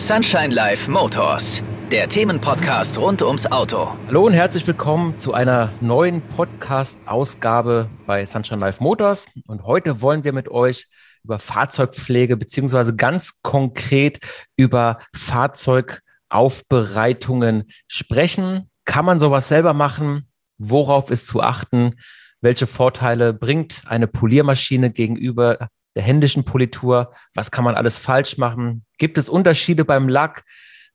[0.00, 3.94] Sunshine Life Motors, der Themenpodcast rund ums Auto.
[4.06, 9.26] Hallo und herzlich willkommen zu einer neuen Podcast-Ausgabe bei Sunshine Life Motors.
[9.46, 10.86] Und heute wollen wir mit euch
[11.22, 14.20] über Fahrzeugpflege beziehungsweise ganz konkret
[14.56, 18.70] über Fahrzeugaufbereitungen sprechen.
[18.86, 20.30] Kann man sowas selber machen?
[20.56, 21.96] Worauf ist zu achten?
[22.40, 27.12] Welche Vorteile bringt eine Poliermaschine gegenüber der händischen Politur?
[27.34, 28.84] Was kann man alles falsch machen?
[28.98, 30.44] Gibt es Unterschiede beim Lack?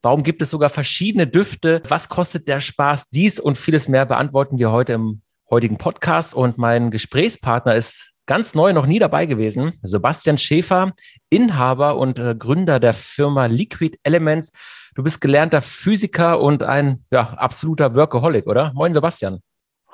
[0.01, 1.81] Warum gibt es sogar verschiedene Düfte?
[1.87, 3.09] Was kostet der Spaß?
[3.09, 6.33] Dies und vieles mehr beantworten wir heute im heutigen Podcast.
[6.33, 9.79] Und mein Gesprächspartner ist ganz neu, noch nie dabei gewesen.
[9.81, 10.93] Sebastian Schäfer,
[11.29, 14.51] Inhaber und äh, Gründer der Firma Liquid Elements.
[14.95, 18.71] Du bist gelernter Physiker und ein ja, absoluter Workaholic, oder?
[18.73, 19.39] Moin, Sebastian.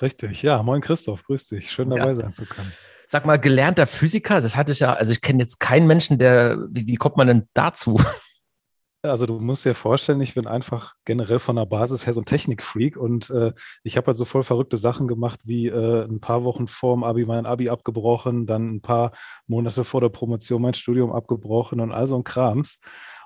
[0.02, 0.62] Richtig, ja.
[0.64, 1.24] Moin, Christoph.
[1.24, 1.72] Grüß dich.
[1.72, 2.16] Schön dabei ja.
[2.16, 2.72] sein zu können.
[3.12, 6.60] Sag mal, gelernter Physiker, das hatte ich ja, also ich kenne jetzt keinen Menschen, der,
[6.70, 8.00] wie, wie kommt man denn dazu?
[9.04, 12.26] Also du musst dir vorstellen, ich bin einfach generell von der Basis her so ein
[12.26, 13.52] Technikfreak und äh,
[13.84, 17.04] ich habe halt so voll verrückte Sachen gemacht, wie äh, ein paar Wochen vor dem
[17.04, 19.12] Abi mein Abi abgebrochen, dann ein paar
[19.48, 22.80] Monate vor der Promotion mein Studium abgebrochen und all so ein Krams.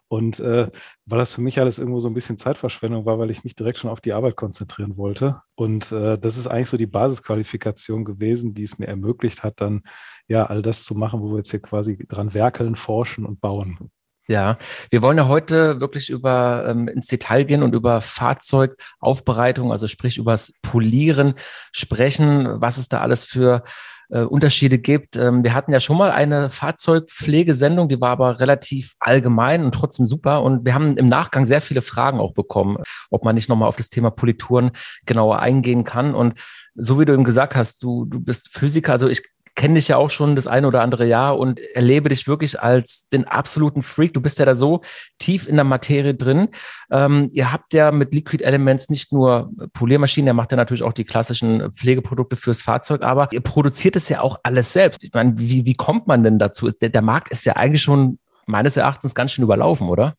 [0.08, 0.70] Und äh,
[1.06, 3.80] weil das für mich alles irgendwo so ein bisschen Zeitverschwendung war, weil ich mich direkt
[3.80, 5.42] schon auf die Arbeit konzentrieren wollte.
[5.56, 9.81] Und äh, das ist eigentlich so die Basisqualifikation gewesen, die es mir ermöglicht hat, dann
[10.28, 13.92] ja all das zu machen, wo wir jetzt hier quasi dran werkeln, forschen und bauen.
[14.28, 14.58] Ja,
[14.89, 20.17] wir wollen ja heute wirklich über ähm, ins Detail gehen und über Fahrzeugaufbereitung, also sprich
[20.17, 21.36] übers Polieren
[21.72, 23.64] sprechen, was es da alles für
[24.09, 25.16] äh, Unterschiede gibt.
[25.16, 30.06] Ähm, wir hatten ja schon mal eine Fahrzeugpflegesendung, die war aber relativ allgemein und trotzdem
[30.06, 30.44] super.
[30.44, 32.78] Und wir haben im Nachgang sehr viele Fragen auch bekommen,
[33.09, 34.72] ob man nicht nochmal auf das Thema Polituren
[35.06, 36.16] genauer eingehen kann.
[36.16, 36.39] Und
[36.75, 39.23] so wie du eben gesagt hast, du, du bist Physiker, also ich
[39.56, 43.08] kenne dich ja auch schon das eine oder andere Jahr und erlebe dich wirklich als
[43.08, 44.14] den absoluten Freak.
[44.14, 44.81] Du bist ja da so
[45.17, 46.50] tief in der Materie drin.
[46.92, 50.94] Ähm, ihr habt ja mit Liquid Elements nicht nur Poliermaschinen, ihr macht ja natürlich auch
[50.94, 55.03] die klassischen Pflegeprodukte fürs Fahrzeug, aber ihr produziert es ja auch alles selbst.
[55.03, 56.69] Ich meine, wie, wie kommt man denn dazu?
[56.69, 60.16] Der, der Markt ist ja eigentlich schon meines Erachtens ganz schön überlaufen, oder?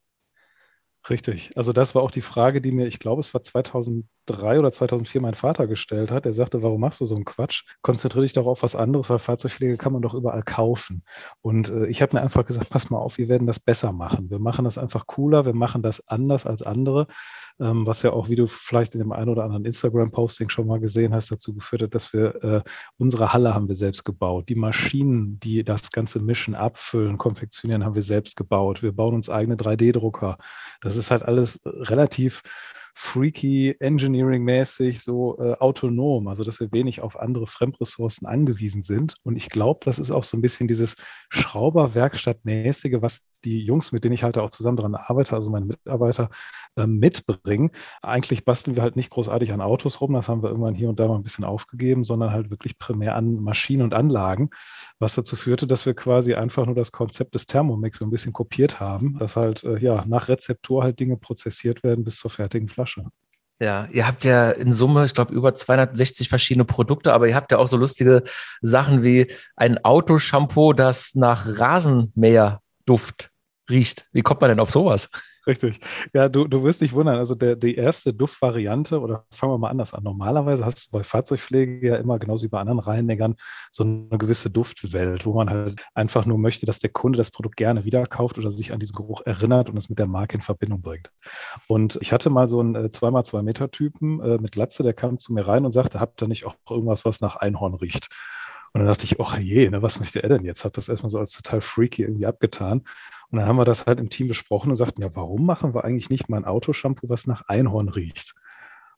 [1.09, 1.51] Richtig.
[1.55, 3.43] Also das war auch die Frage, die mir, ich glaube, es war
[4.27, 6.27] 2003 oder 2004 mein Vater gestellt hat.
[6.27, 7.65] Er sagte, warum machst du so einen Quatsch?
[7.83, 11.03] Konzentriere dich doch auf was anderes, weil Fahrzeugpflege kann man doch überall kaufen.
[11.41, 14.31] Und äh, ich habe mir einfach gesagt, pass mal auf, wir werden das besser machen.
[14.31, 17.07] Wir machen das einfach cooler, wir machen das anders als andere
[17.59, 20.81] ähm, was ja auch, wie du vielleicht in dem einen oder anderen Instagram-Posting schon mal
[20.81, 22.63] gesehen hast, dazu geführt hat, dass wir äh,
[22.99, 24.49] unsere Halle haben wir selbst gebaut.
[24.49, 28.83] Die Maschinen, die das ganze Mischen, abfüllen, konfektionieren, haben wir selbst gebaut.
[28.83, 30.37] Wir bauen uns eigene 3D-Drucker.
[30.81, 32.43] Das ist halt alles relativ
[32.99, 39.17] freaky, engineering-mäßig, so äh, autonom, also dass wir wenig auf andere Fremdressourcen angewiesen sind.
[39.23, 40.97] Und ich glaube, das ist auch so ein bisschen dieses
[41.29, 46.29] Schrauberwerkstattmäßige, was die Jungs, mit denen ich halt auch zusammen daran arbeite, also meine Mitarbeiter,
[46.77, 47.71] äh, mitbringen.
[48.03, 51.01] Eigentlich basteln wir halt nicht großartig an Autos rum, das haben wir irgendwann hier und
[51.01, 54.51] da mal ein bisschen aufgegeben, sondern halt wirklich primär an Maschinen und Anlagen,
[54.99, 58.33] was dazu führte, dass wir quasi einfach nur das Konzept des Thermomix so ein bisschen
[58.33, 62.69] kopiert haben, dass halt äh, ja nach Rezeptur halt Dinge prozessiert werden bis zur fertigen
[62.69, 63.05] Flasche.
[63.59, 67.53] Ja, ihr habt ja in Summe, ich glaube, über 260 verschiedene Produkte, aber ihr habt
[67.53, 68.23] ja auch so lustige
[68.61, 73.31] Sachen wie ein Autoshampoo, das nach Rasenmäherduft
[73.71, 74.09] riecht.
[74.13, 75.11] Wie kommt man denn auf sowas?
[75.47, 75.79] Richtig.
[76.13, 77.19] Ja, du, du wirst dich wundern.
[77.19, 80.03] Also der, die erste Duftvariante, oder fangen wir mal anders an.
[80.03, 83.37] Normalerweise hast du bei Fahrzeugpflege ja immer, genauso wie bei anderen Reihenlegern,
[83.71, 87.57] so eine gewisse Duftwelt, wo man halt einfach nur möchte, dass der Kunde das Produkt
[87.57, 90.43] gerne wieder kauft oder sich an diesen Geruch erinnert und es mit der Marke in
[90.43, 91.13] Verbindung bringt.
[91.69, 95.21] Und ich hatte mal so einen äh, 2x2 Meter Typen äh, mit Glatze, der kam
[95.21, 98.09] zu mir rein und sagte, habt ihr nicht auch irgendwas, was nach Einhorn riecht?
[98.77, 100.67] Und dann dachte ich, oh je, ne, was möchte er denn jetzt?
[100.67, 102.81] Hab das erstmal so als total freaky irgendwie abgetan.
[103.31, 105.83] Und dann haben wir das halt im Team besprochen und sagten, ja, warum machen wir
[105.83, 108.35] eigentlich nicht mal ein Autoshampoo, was nach Einhorn riecht?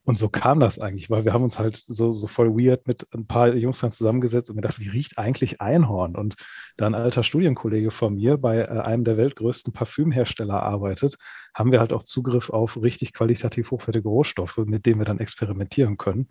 [0.02, 3.06] Und so kam das eigentlich, weil wir haben uns halt so, so voll weird mit
[3.14, 6.16] ein paar Jungs dann zusammengesetzt und gedacht, wie riecht eigentlich Einhorn?
[6.16, 6.34] Und
[6.76, 11.18] da ein alter Studienkollege von mir bei äh, einem der weltgrößten Parfümhersteller arbeitet,
[11.54, 15.98] haben wir halt auch Zugriff auf richtig qualitativ hochwertige Rohstoffe, mit denen wir dann experimentieren
[15.98, 16.28] können.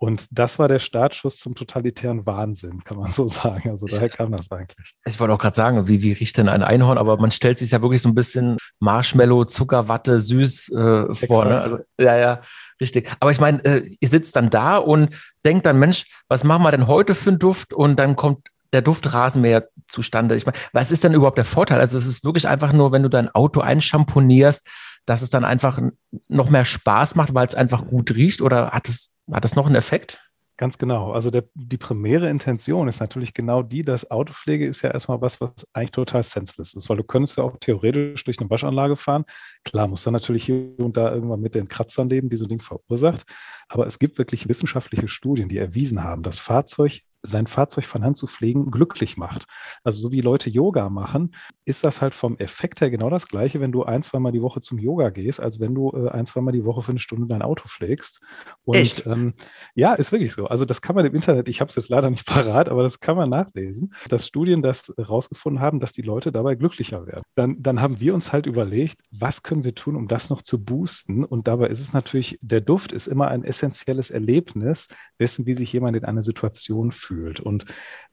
[0.00, 3.70] Und das war der Startschuss zum totalitären Wahnsinn, kann man so sagen.
[3.70, 4.94] Also daher kam das eigentlich.
[5.04, 6.98] Ich wollte auch gerade sagen, wie, wie riecht denn ein Einhorn?
[6.98, 11.46] Aber man stellt sich ja wirklich so ein bisschen Marshmallow, Zuckerwatte, süß äh, vor.
[11.46, 11.60] Ne?
[11.60, 12.40] Also, ja, ja,
[12.80, 13.10] richtig.
[13.18, 16.70] Aber ich meine, äh, ihr sitzt dann da und denkt dann, Mensch, was machen wir
[16.70, 17.74] denn heute für einen Duft?
[17.74, 20.36] Und dann kommt der Duft Rasenmäher zustande.
[20.36, 21.80] Ich meine, was ist denn überhaupt der Vorteil?
[21.80, 24.68] Also es ist wirklich einfach nur, wenn du dein Auto einschamponierst,
[25.06, 25.80] dass es dann einfach
[26.28, 28.42] noch mehr Spaß macht, weil es einfach gut riecht?
[28.42, 30.20] Oder hat es, hat es noch einen Effekt?
[30.58, 31.12] Ganz genau.
[31.12, 35.40] Also der, die primäre Intention ist natürlich genau die, dass Autopflege ist ja erstmal was,
[35.40, 39.24] was eigentlich total senseless ist, weil du könntest ja auch theoretisch durch eine Waschanlage fahren.
[39.64, 42.48] Klar, muss dann natürlich hier und da irgendwann mit den Kratzern leben, die so ein
[42.48, 43.22] Ding verursacht.
[43.68, 48.16] Aber es gibt wirklich wissenschaftliche Studien, die erwiesen haben, dass Fahrzeug sein Fahrzeug von Hand
[48.16, 49.46] zu pflegen glücklich macht.
[49.82, 51.34] Also so wie Leute Yoga machen,
[51.64, 54.60] ist das halt vom Effekt her genau das gleiche, wenn du ein, zweimal die Woche
[54.60, 57.42] zum Yoga gehst, als wenn du äh, ein, zweimal die Woche für eine Stunde dein
[57.42, 58.20] Auto pflegst.
[58.64, 59.06] Und Echt?
[59.06, 59.34] Ähm,
[59.74, 60.46] ja, ist wirklich so.
[60.46, 63.00] Also das kann man im Internet, ich habe es jetzt leider nicht parat, aber das
[63.00, 67.22] kann man nachlesen, dass Studien das herausgefunden haben, dass die Leute dabei glücklicher werden.
[67.34, 70.64] Dann, dann haben wir uns halt überlegt, was können wir tun, um das noch zu
[70.64, 71.24] boosten?
[71.24, 74.88] Und dabei ist es natürlich, der Duft ist immer ein essentielles Erlebnis
[75.18, 77.40] dessen, wie sich jemand in einer Situation fühlt fühlt.
[77.40, 77.64] Und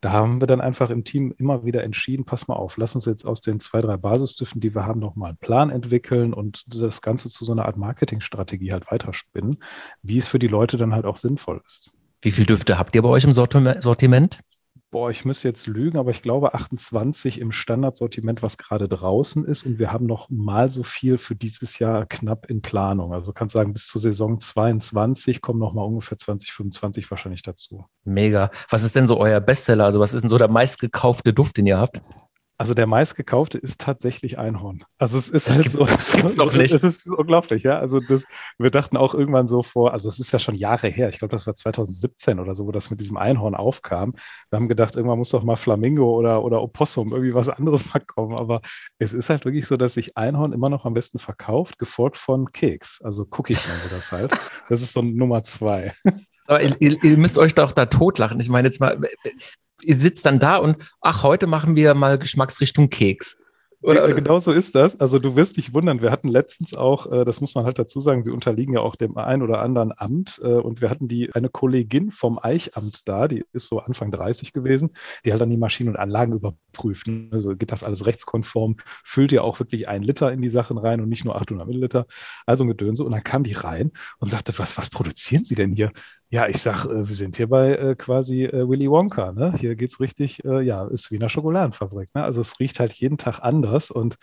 [0.02, 3.06] da haben wir dann einfach im Team immer wieder entschieden, pass mal auf, lass uns
[3.06, 7.02] jetzt aus den zwei, drei Basisdüften, die wir haben, nochmal einen Plan entwickeln und das
[7.02, 9.58] Ganze zu so einer Art Marketingstrategie halt weiterspinnen,
[10.02, 11.92] wie es für die Leute dann halt auch sinnvoll ist.
[12.22, 14.40] Wie viele Düfte habt ihr bei euch im Sortiment?
[14.96, 19.66] Boah, ich müsste jetzt lügen, aber ich glaube 28 im Standardsortiment, was gerade draußen ist.
[19.66, 23.14] Und wir haben noch mal so viel für dieses Jahr knapp in Planung.
[23.14, 27.84] Also kannst sagen, bis zur Saison 22 kommen noch mal ungefähr 20, 25 wahrscheinlich dazu.
[28.06, 28.52] Mega.
[28.70, 29.84] Was ist denn so euer Bestseller?
[29.84, 32.02] Also was ist denn so der meistgekaufte Duft, den ihr habt?
[32.58, 34.86] Also der meistgekaufte ist tatsächlich Einhorn.
[34.98, 36.74] Also es ist das halt gibt, so, das gibt's doch nicht.
[36.74, 37.80] Es ist unglaublich, ja.
[37.80, 38.24] Also das,
[38.58, 41.34] wir dachten auch irgendwann so vor, also es ist ja schon Jahre her, ich glaube,
[41.34, 44.14] das war 2017 oder so, wo das mit diesem Einhorn aufkam.
[44.50, 48.00] Wir haben gedacht, irgendwann muss doch mal Flamingo oder, oder Opossum, irgendwie was anderes mal
[48.00, 48.38] kommen.
[48.38, 48.62] Aber
[49.00, 52.52] es ist halt wirklich so, dass sich Einhorn immer noch am besten verkauft, gefolgt von
[52.54, 53.02] Keks.
[53.04, 54.34] Also Cookies nennen wir das halt.
[54.70, 55.94] Das ist so Nummer zwei.
[56.48, 58.40] Aber ihr, ihr, müsst euch doch da totlachen.
[58.40, 59.02] Ich meine jetzt mal,
[59.82, 63.45] ihr sitzt dann da und ach, heute machen wir mal Geschmacksrichtung Keks.
[63.82, 65.00] Oder, genau so ist das.
[65.00, 68.00] Also du wirst dich wundern, wir hatten letztens auch, äh, das muss man halt dazu
[68.00, 71.34] sagen, wir unterliegen ja auch dem ein oder anderen Amt äh, und wir hatten die
[71.34, 74.92] eine Kollegin vom Eichamt da, die ist so Anfang 30 gewesen,
[75.24, 77.08] die halt dann die Maschinen und Anlagen überprüft.
[77.32, 81.02] Also geht das alles rechtskonform, füllt ihr auch wirklich ein Liter in die Sachen rein
[81.02, 82.08] und nicht nur 800 Milliliter.
[82.46, 83.04] Also ein Gedönse.
[83.04, 85.92] Und dann kam die rein und sagte, was, was produzieren Sie denn hier?
[86.30, 89.32] Ja, ich sag, äh, wir sind hier bei äh, quasi äh, Willy Wonka.
[89.32, 89.54] Ne?
[89.58, 92.10] Hier geht's richtig, äh, ja, ist wie eine Schokoladenfabrik.
[92.16, 92.24] Ne?
[92.24, 94.18] Also es riecht halt jeden Tag anders und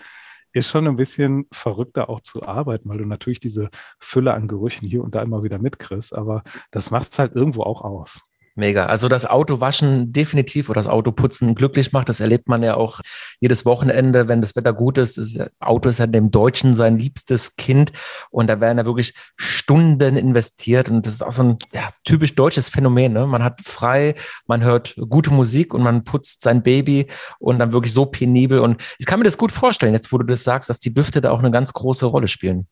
[0.53, 4.87] ist schon ein bisschen verrückter auch zu arbeiten, weil du natürlich diese Fülle an Gerüchen
[4.87, 8.23] hier und da immer wieder mitkriegst, aber das macht es halt irgendwo auch aus.
[8.55, 8.85] Mega.
[8.85, 12.11] Also das Autowaschen definitiv oder das Autoputzen glücklich macht.
[12.11, 13.01] Das erlebt man ja auch
[13.41, 15.17] jedes Wochenende, wenn das Wetter gut ist.
[15.17, 17.93] Das Auto ist ja dem Deutschen sein liebstes Kind
[18.31, 22.35] und da werden ja wirklich Stunden investiert und das ist auch so ein ja, typisch
[22.35, 23.15] deutsches Phänomen.
[23.15, 23.27] Ne?
[23.27, 24.17] Man hat frei,
[24.47, 27.07] man hört gute Musik und man putzt sein Baby
[27.39, 30.27] und dann wirklich so penibel und ich kann mir das gut vorstellen, jetzt wo du
[30.27, 32.67] das sagst, dass die Düfte da auch eine ganz große Rolle spielen.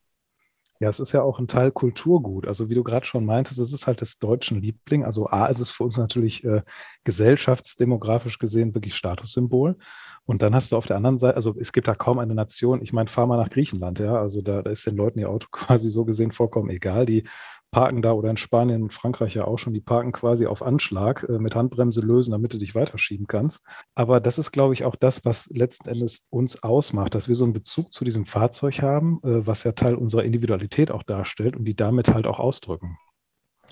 [0.82, 2.48] Ja, es ist ja auch ein Teil Kulturgut.
[2.48, 5.04] Also wie du gerade schon meintest, es ist halt des deutschen Liebling.
[5.04, 6.62] Also A ist es für uns natürlich äh,
[7.04, 9.76] gesellschaftsdemografisch gesehen wirklich Statussymbol.
[10.24, 12.82] Und dann hast du auf der anderen Seite, also es gibt da kaum eine Nation,
[12.82, 15.48] ich meine, fahr mal nach Griechenland, ja, also da, da ist den Leuten ihr Auto
[15.52, 17.04] quasi so gesehen vollkommen egal.
[17.04, 17.24] Die
[17.70, 21.26] parken da oder in Spanien und Frankreich ja auch schon, die parken quasi auf Anschlag
[21.28, 23.60] äh, mit Handbremse lösen, damit du dich weiterschieben kannst.
[23.94, 27.44] Aber das ist, glaube ich, auch das, was letzten Endes uns ausmacht, dass wir so
[27.44, 31.64] einen Bezug zu diesem Fahrzeug haben, äh, was ja Teil unserer Individualität auch darstellt und
[31.64, 32.98] die damit halt auch ausdrücken.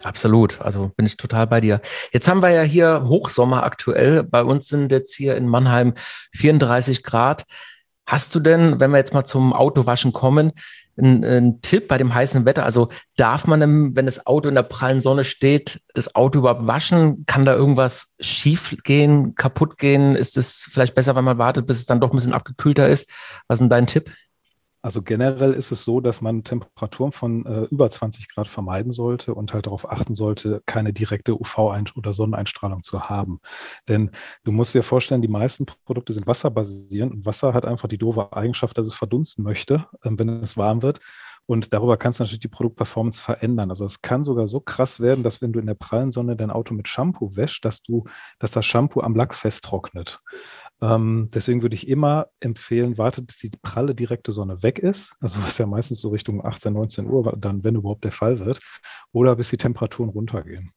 [0.04, 1.80] Absolut, also bin ich total bei dir.
[2.12, 4.22] Jetzt haben wir ja hier Hochsommer aktuell.
[4.22, 5.94] Bei uns sind jetzt hier in Mannheim
[6.34, 7.44] 34 Grad.
[8.06, 10.52] Hast du denn, wenn wir jetzt mal zum Autowaschen kommen,
[10.98, 12.64] ein, ein Tipp bei dem heißen Wetter?
[12.64, 17.24] Also darf man, wenn das Auto in der prallen Sonne steht, das Auto überhaupt waschen?
[17.26, 20.16] Kann da irgendwas schief gehen, kaputt gehen?
[20.16, 23.10] Ist es vielleicht besser, wenn man wartet, bis es dann doch ein bisschen abgekühlter ist?
[23.46, 24.12] Was ist denn dein Tipp?
[24.80, 29.34] Also generell ist es so, dass man Temperaturen von äh, über 20 Grad vermeiden sollte
[29.34, 33.40] und halt darauf achten sollte, keine direkte UV- oder Sonneneinstrahlung zu haben.
[33.88, 34.10] Denn
[34.44, 38.32] du musst dir vorstellen, die meisten Produkte sind wasserbasierend und Wasser hat einfach die doofe
[38.32, 41.00] Eigenschaft, dass es verdunsten möchte, äh, wenn es warm wird.
[41.50, 43.70] Und darüber kannst du natürlich die Produktperformance verändern.
[43.70, 46.50] Also es kann sogar so krass werden, dass wenn du in der prallen Sonne dein
[46.50, 48.04] Auto mit Shampoo wäschst, dass du,
[48.38, 50.20] dass das Shampoo am Lack festtrocknet.
[50.80, 55.42] Ähm, deswegen würde ich immer empfehlen, wartet, bis die pralle direkte Sonne weg ist, also
[55.42, 58.60] was ja meistens so Richtung 18, 19 Uhr dann, wenn überhaupt der Fall wird,
[59.12, 60.70] oder bis die Temperaturen runtergehen.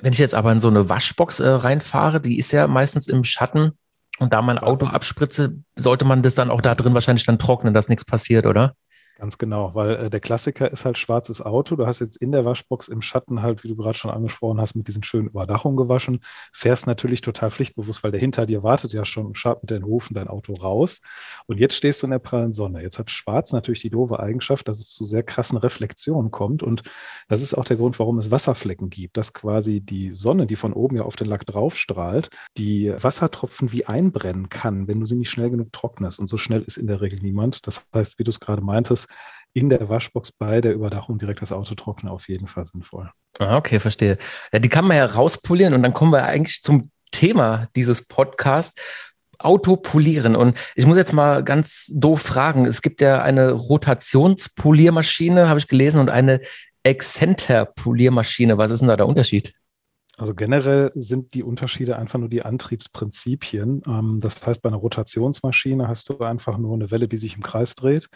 [0.00, 3.22] Wenn ich jetzt aber in so eine Waschbox äh, reinfahre, die ist ja meistens im
[3.22, 3.72] Schatten
[4.18, 7.74] und da mein Auto abspritze, sollte man das dann auch da drin wahrscheinlich dann trocknen,
[7.74, 8.74] dass nichts passiert, oder?
[9.16, 11.76] Ganz genau, weil äh, der Klassiker ist halt schwarzes Auto.
[11.76, 14.74] Du hast jetzt in der Waschbox im Schatten halt, wie du gerade schon angesprochen hast,
[14.74, 16.18] mit diesen schönen Überdachungen gewaschen.
[16.52, 19.84] Fährst natürlich total pflichtbewusst, weil der hinter dir wartet ja schon und schaut mit den
[19.84, 21.00] Hufen dein Auto raus.
[21.46, 22.82] Und jetzt stehst du in der prallen Sonne.
[22.82, 26.64] Jetzt hat Schwarz natürlich die doofe Eigenschaft, dass es zu sehr krassen Reflexionen kommt.
[26.64, 26.82] Und
[27.28, 30.72] das ist auch der Grund, warum es Wasserflecken gibt, dass quasi die Sonne, die von
[30.72, 35.30] oben ja auf den Lack draufstrahlt, die Wassertropfen wie einbrennen kann, wenn du sie nicht
[35.30, 36.18] schnell genug trocknest.
[36.18, 37.64] Und so schnell ist in der Regel niemand.
[37.68, 39.03] Das heißt, wie du es gerade meintest,
[39.52, 43.10] in der Waschbox bei der Überdachung direkt das Auto trocknen auf jeden Fall sinnvoll.
[43.38, 44.18] Ah, okay, verstehe.
[44.52, 48.80] Ja, die kann man ja rauspolieren und dann kommen wir eigentlich zum Thema dieses Podcasts.
[49.38, 50.36] Auto polieren.
[50.36, 52.66] Und ich muss jetzt mal ganz doof fragen.
[52.66, 56.40] Es gibt ja eine Rotationspoliermaschine, habe ich gelesen, und eine
[56.84, 58.58] Exzenter-Poliermaschine.
[58.58, 59.52] Was ist denn da der Unterschied?
[60.16, 63.82] Also generell sind die Unterschiede einfach nur die Antriebsprinzipien.
[63.86, 67.42] Ähm, das heißt, bei einer Rotationsmaschine hast du einfach nur eine Welle, die sich im
[67.42, 68.08] Kreis dreht.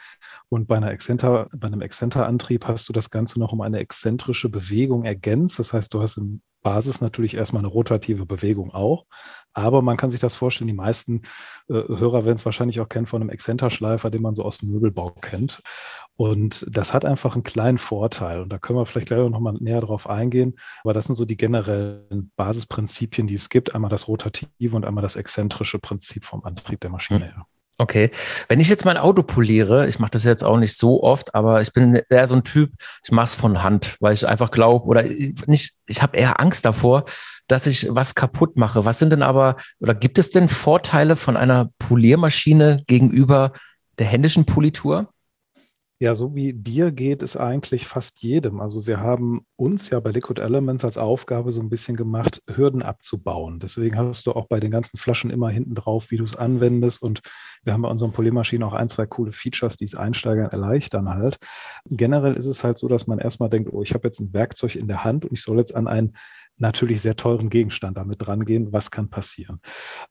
[0.48, 4.48] Und bei, einer Exzenter, bei einem Exzenterantrieb hast du das Ganze noch um eine exzentrische
[4.48, 5.58] Bewegung ergänzt.
[5.58, 9.06] Das heißt, du hast im Basis natürlich erstmal eine rotative Bewegung auch.
[9.52, 11.22] Aber man kann sich das vorstellen, die meisten
[11.68, 14.70] äh, Hörer werden es wahrscheinlich auch kennen von einem Exzenterschleifer, den man so aus dem
[14.70, 15.62] Möbelbau kennt.
[16.16, 18.40] Und das hat einfach einen kleinen Vorteil.
[18.40, 20.54] Und da können wir vielleicht gleich noch mal näher drauf eingehen.
[20.82, 23.74] Aber das sind so die generellen Basisprinzipien, die es gibt.
[23.74, 27.46] Einmal das rotative und einmal das exzentrische Prinzip vom Antrieb der Maschine her.
[27.80, 28.10] Okay,
[28.48, 31.60] wenn ich jetzt mein Auto poliere, ich mache das jetzt auch nicht so oft, aber
[31.60, 32.72] ich bin eher so ein Typ,
[33.04, 35.04] ich mache es von Hand, weil ich einfach glaube oder
[35.46, 37.04] nicht, ich habe eher Angst davor,
[37.46, 38.84] dass ich was kaputt mache.
[38.84, 43.52] Was sind denn aber oder gibt es denn Vorteile von einer Poliermaschine gegenüber
[44.00, 45.08] der händischen Politur?
[46.00, 48.60] Ja, so wie dir geht es eigentlich fast jedem.
[48.60, 52.82] Also wir haben uns ja bei Liquid Elements als Aufgabe so ein bisschen gemacht, Hürden
[52.82, 53.58] abzubauen.
[53.58, 57.02] Deswegen hast du auch bei den ganzen Flaschen immer hinten drauf, wie du es anwendest.
[57.02, 57.22] Und
[57.64, 61.38] wir haben bei unseren Poliermaschinen auch ein, zwei coole Features, die es Einsteigern erleichtern halt.
[61.86, 64.76] Generell ist es halt so, dass man erstmal denkt, oh, ich habe jetzt ein Werkzeug
[64.76, 66.12] in der Hand und ich soll jetzt an ein
[66.58, 68.72] natürlich sehr teuren Gegenstand damit rangehen.
[68.72, 69.60] Was kann passieren?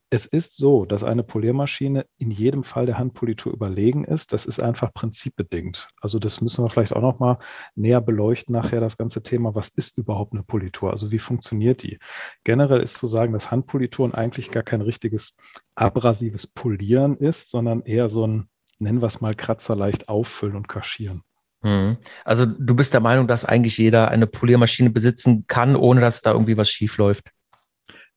[0.09, 4.33] Es ist so, dass eine Poliermaschine in jedem Fall der Handpolitur überlegen ist.
[4.33, 5.89] Das ist einfach prinzipbedingt.
[6.01, 7.39] Also das müssen wir vielleicht auch noch mal
[7.75, 9.55] näher beleuchten nachher das ganze Thema.
[9.55, 10.91] Was ist überhaupt eine Politur?
[10.91, 11.99] Also wie funktioniert die?
[12.43, 15.35] Generell ist zu sagen, dass Handpolituren eigentlich gar kein richtiges
[15.75, 18.49] abrasives Polieren ist, sondern eher so ein,
[18.79, 21.23] nennen wir es mal Kratzer leicht auffüllen und kaschieren.
[21.61, 21.97] Mhm.
[22.23, 26.31] Also du bist der Meinung, dass eigentlich jeder eine Poliermaschine besitzen kann, ohne dass da
[26.31, 27.31] irgendwie was schief läuft?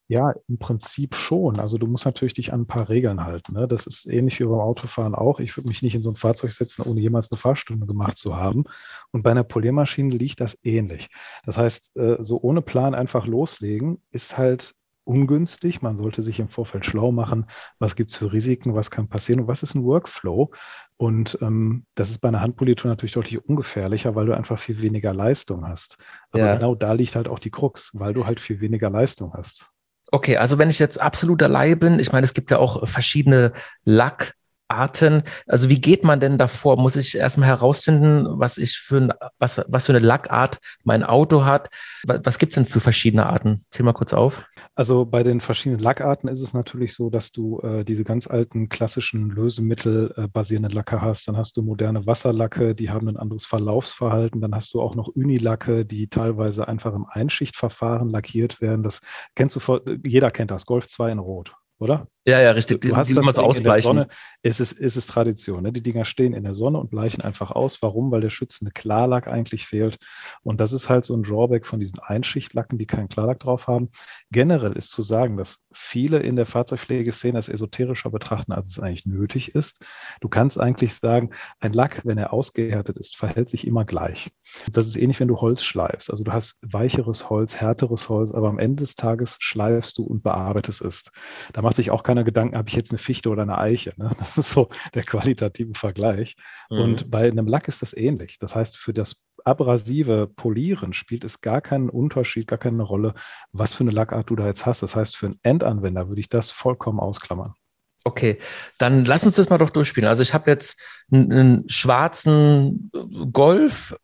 [0.09, 1.61] Ja, im Prinzip schon.
[1.61, 3.55] Also du musst natürlich dich an ein paar Regeln halten.
[3.55, 3.69] Ne?
[3.69, 5.39] Das ist ähnlich wie beim Autofahren auch.
[5.39, 8.37] Ich würde mich nicht in so ein Fahrzeug setzen, ohne jemals eine Fahrstunde gemacht zu
[8.37, 8.65] haben.
[9.13, 11.11] Und bei einer Poliermaschine liegt das ähnlich.
[11.45, 14.75] Das heißt, äh, so ohne Plan einfach loslegen ist halt
[15.11, 15.83] ungünstig.
[15.83, 17.47] Man sollte sich im Vorfeld schlau machen,
[17.81, 20.53] was gibt es für Risiken, was kann passieren und was ist ein Workflow.
[20.97, 25.13] Und ähm, das ist bei einer Handpolitur natürlich deutlich ungefährlicher, weil du einfach viel weniger
[25.13, 25.99] Leistung hast.
[26.31, 26.55] Aber ja.
[26.55, 29.71] genau da liegt halt auch die Krux, weil du halt viel weniger Leistung hast.
[30.13, 33.53] Okay, also wenn ich jetzt absoluter Laie bin, ich meine, es gibt ja auch verschiedene
[33.85, 34.35] Lack,
[34.71, 35.25] Arten.
[35.47, 36.77] Also wie geht man denn davor?
[36.77, 41.45] Muss ich erstmal herausfinden, was ich für ein, was, was für eine Lackart mein Auto
[41.45, 41.69] hat?
[42.05, 43.65] Was, was gibt es denn für verschiedene Arten?
[43.71, 44.45] Zähl mal kurz auf.
[44.81, 48.71] Also bei den verschiedenen Lackarten ist es natürlich so, dass du äh, diese ganz alten
[48.71, 51.29] klassischen Lösemittel äh, Lacke hast.
[51.29, 54.41] Dann hast du moderne Wasserlacke, die haben ein anderes Verlaufsverhalten.
[54.41, 58.83] Dann hast du auch noch Unilacke, die teilweise einfach im Einschichtverfahren lackiert werden.
[58.83, 59.01] Das
[59.35, 62.07] kennst du, vor, jeder kennt das, Golf 2 in Rot oder?
[62.27, 62.83] Ja, ja, richtig.
[62.83, 63.87] Du, du hast die, das so ausbleichen.
[63.87, 64.09] Sonne,
[64.43, 65.63] es ist, es ist Tradition.
[65.63, 65.73] Ne?
[65.73, 67.81] Die Dinger stehen in der Sonne und bleichen einfach aus.
[67.81, 68.11] Warum?
[68.11, 69.97] Weil der schützende Klarlack eigentlich fehlt.
[70.43, 73.89] Und das ist halt so ein Drawback von diesen Einschichtlacken, die keinen Klarlack drauf haben.
[74.31, 79.07] Generell ist zu sagen, dass viele in der Fahrzeugpflegeszene es esoterischer betrachten, als es eigentlich
[79.07, 79.87] nötig ist.
[80.21, 84.31] Du kannst eigentlich sagen, ein Lack, wenn er ausgehärtet ist, verhält sich immer gleich.
[84.71, 86.11] Das ist ähnlich, wenn du Holz schleifst.
[86.11, 90.23] Also du hast weicheres Holz, härteres Holz, aber am Ende des Tages schleifst du und
[90.23, 91.05] bearbeitest es.
[91.53, 93.93] Da macht sich auch keiner Gedanken, habe ich jetzt eine Fichte oder eine Eiche.
[93.97, 94.11] Ne?
[94.19, 96.35] Das ist so der qualitative Vergleich.
[96.69, 96.81] Mhm.
[96.81, 98.39] Und bei einem Lack ist das ähnlich.
[98.39, 103.15] Das heißt, für das abrasive Polieren spielt es gar keinen Unterschied, gar keine Rolle,
[103.53, 104.83] was für eine Lackart du da jetzt hast.
[104.83, 107.55] Das heißt, für einen Endanwender würde ich das vollkommen ausklammern.
[108.03, 108.39] Okay,
[108.79, 110.09] dann lass uns das mal doch durchspielen.
[110.09, 110.81] Also ich habe jetzt
[111.13, 112.91] einen, einen schwarzen
[113.33, 113.95] Golf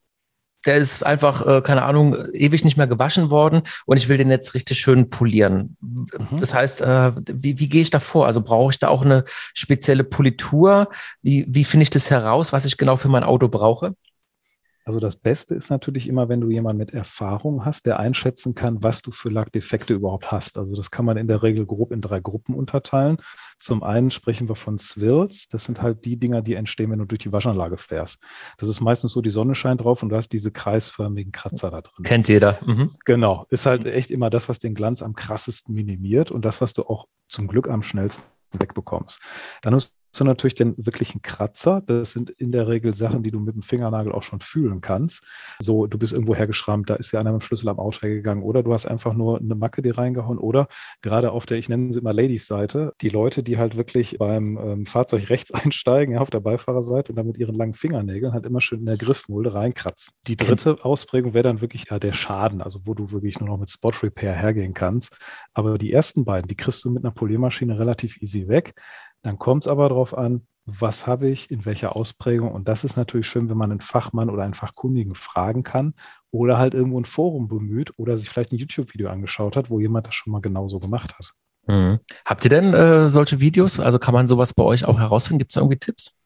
[0.67, 4.31] der ist einfach, äh, keine Ahnung, ewig nicht mehr gewaschen worden und ich will den
[4.31, 5.77] jetzt richtig schön polieren.
[5.81, 6.39] Mhm.
[6.39, 8.27] Das heißt, äh, wie, wie gehe ich da vor?
[8.27, 10.89] Also brauche ich da auch eine spezielle Politur?
[11.23, 13.95] Wie, wie finde ich das heraus, was ich genau für mein Auto brauche?
[14.87, 18.85] Also das Beste ist natürlich immer, wenn du jemanden mit Erfahrung hast, der einschätzen kann,
[18.85, 20.59] was du für Lackdefekte überhaupt hast.
[20.59, 23.17] Also das kann man in der Regel grob in drei Gruppen unterteilen.
[23.59, 25.49] Zum einen sprechen wir von Swirls.
[25.49, 28.23] Das sind halt die Dinger, die entstehen, wenn du durch die Waschanlage fährst.
[28.59, 31.81] Das ist meistens so, die Sonne scheint drauf und du hast diese kreisförmigen Kratzer da
[31.81, 32.05] drin.
[32.05, 32.61] Kennt jeder.
[32.65, 32.93] Mhm.
[33.05, 33.45] Genau.
[33.51, 36.85] Ist halt echt immer das, was den Glanz am krassesten minimiert und das, was du
[36.85, 39.21] auch zum Glück am schnellsten wegbekommst.
[39.63, 41.83] Dann hast du natürlich den wirklichen Kratzer.
[41.87, 45.25] Das sind in der Regel Sachen, die du mit dem Fingernagel auch schon fühlen kannst.
[45.59, 48.43] So, du bist irgendwo hergeschrammt, da ist ja einer mit dem Schlüssel am Auto gegangen
[48.43, 50.69] oder du hast einfach nur eine Macke dir reingehauen oder
[51.03, 54.87] gerade auf der, ich nenne sie immer Ladies-Seite, die Leute, die halt wirklich beim ähm,
[54.87, 58.61] Fahrzeug rechts einsteigen, ja, auf der Beifahrerseite und dann mit ihren langen Fingernägeln halt immer
[58.61, 60.13] schön in der Griffmulde reinkratzen.
[60.27, 63.59] Die dritte Ausprägung wäre dann wirklich ja, der Schaden, also wo du wirklich nur noch
[63.59, 65.17] mit Spot Repair hergehen kannst.
[65.55, 68.75] Aber die ersten beiden, die kriegst du mit einer Poliermaschine relativ easy weg.
[69.27, 72.53] Dann kommt es aber darauf an, was habe ich, in welcher Ausprägung.
[72.53, 75.95] Und das ist natürlich schön, wenn man einen Fachmann oder einen Fachkundigen fragen kann
[76.31, 80.07] oder halt irgendwo ein Forum bemüht oder sich vielleicht ein YouTube-Video angeschaut hat, wo jemand
[80.07, 81.33] das schon mal genauso gemacht hat.
[81.67, 81.99] Mhm.
[82.25, 83.81] Habt ihr denn äh, solche Videos?
[83.81, 85.41] Also kann man sowas bei euch auch herausfinden?
[85.41, 86.17] Gibt es da irgendwie Tipps?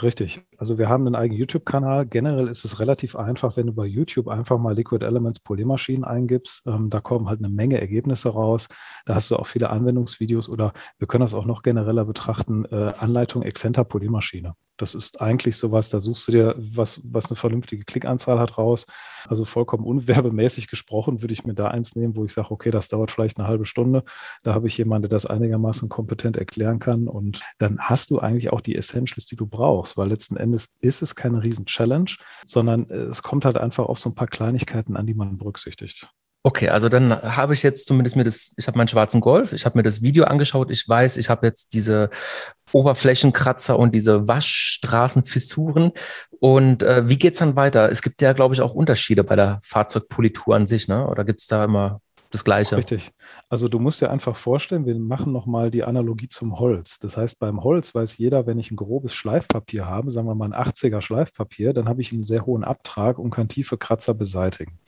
[0.00, 0.42] Richtig.
[0.58, 2.06] Also wir haben einen eigenen YouTube-Kanal.
[2.06, 6.66] Generell ist es relativ einfach, wenn du bei YouTube einfach mal Liquid Elements Poliermaschinen eingibst.
[6.66, 8.68] Ähm, da kommen halt eine Menge Ergebnisse raus.
[9.04, 12.64] Da hast du auch viele Anwendungsvideos oder wir können das auch noch genereller betrachten.
[12.66, 14.54] Äh, Anleitung Exzenter Poliermaschine.
[14.76, 18.86] Das ist eigentlich sowas, da suchst du dir was, was eine vernünftige Klickanzahl hat raus.
[19.26, 22.88] Also vollkommen unwerbemäßig gesprochen würde ich mir da eins nehmen, wo ich sage, okay, das
[22.88, 24.04] dauert vielleicht eine halbe Stunde.
[24.42, 27.08] Da habe ich jemanden, der das einigermaßen kompetent erklären kann.
[27.08, 31.02] Und dann hast du eigentlich auch die Essentials, die du brauchst, weil letzten Endes ist
[31.02, 32.10] es keine Riesen-Challenge,
[32.44, 36.08] sondern es kommt halt einfach auf so ein paar Kleinigkeiten an, die man berücksichtigt.
[36.46, 39.64] Okay, also dann habe ich jetzt zumindest mir das, ich habe meinen schwarzen Golf, ich
[39.64, 42.08] habe mir das Video angeschaut, ich weiß, ich habe jetzt diese
[42.70, 45.90] Oberflächenkratzer und diese Waschstraßenfissuren.
[46.38, 47.90] Und äh, wie geht's dann weiter?
[47.90, 51.08] Es gibt ja, glaube ich, auch Unterschiede bei der Fahrzeugpolitur an sich, ne?
[51.08, 52.00] Oder gibt's da immer
[52.30, 52.76] das Gleiche.
[52.76, 53.10] Richtig.
[53.48, 56.98] Also du musst dir einfach vorstellen, wir machen nochmal die Analogie zum Holz.
[56.98, 60.52] Das heißt, beim Holz weiß jeder, wenn ich ein grobes Schleifpapier habe, sagen wir mal
[60.52, 64.78] ein 80er Schleifpapier, dann habe ich einen sehr hohen Abtrag und kann tiefe Kratzer beseitigen.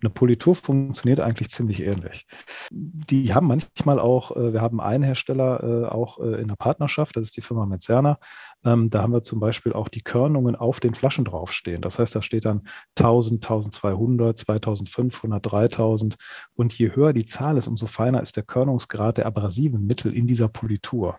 [0.00, 2.26] Eine Politur funktioniert eigentlich ziemlich ähnlich.
[2.70, 7.16] Die haben manchmal auch, äh, wir haben einen Hersteller äh, auch äh, in der Partnerschaft,
[7.16, 8.18] das ist die Firma Metzerner.
[8.64, 11.82] Ähm, da haben wir zum Beispiel auch die Körnungen auf den Flaschen draufstehen.
[11.82, 12.62] Das heißt, da steht dann
[12.98, 16.16] 1000, 1200, 2500, 3000
[16.54, 20.26] und je höher die Zahl ist, umso feiner ist der Körnungsgrad der abrasiven Mittel in
[20.26, 21.18] dieser Politur.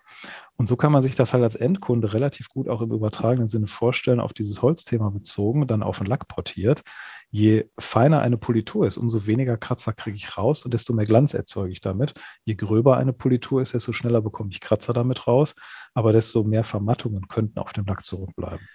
[0.55, 3.67] Und so kann man sich das halt als Endkunde relativ gut auch im übertragenen Sinne
[3.67, 6.81] vorstellen, auf dieses Holzthema bezogen, dann auf den Lack portiert.
[7.29, 11.33] Je feiner eine Politur ist, umso weniger Kratzer kriege ich raus und desto mehr Glanz
[11.33, 12.13] erzeuge ich damit.
[12.43, 15.55] Je gröber eine Politur ist, desto schneller bekomme ich Kratzer damit raus,
[15.93, 18.67] aber desto mehr Vermattungen könnten auf dem Lack zurückbleiben.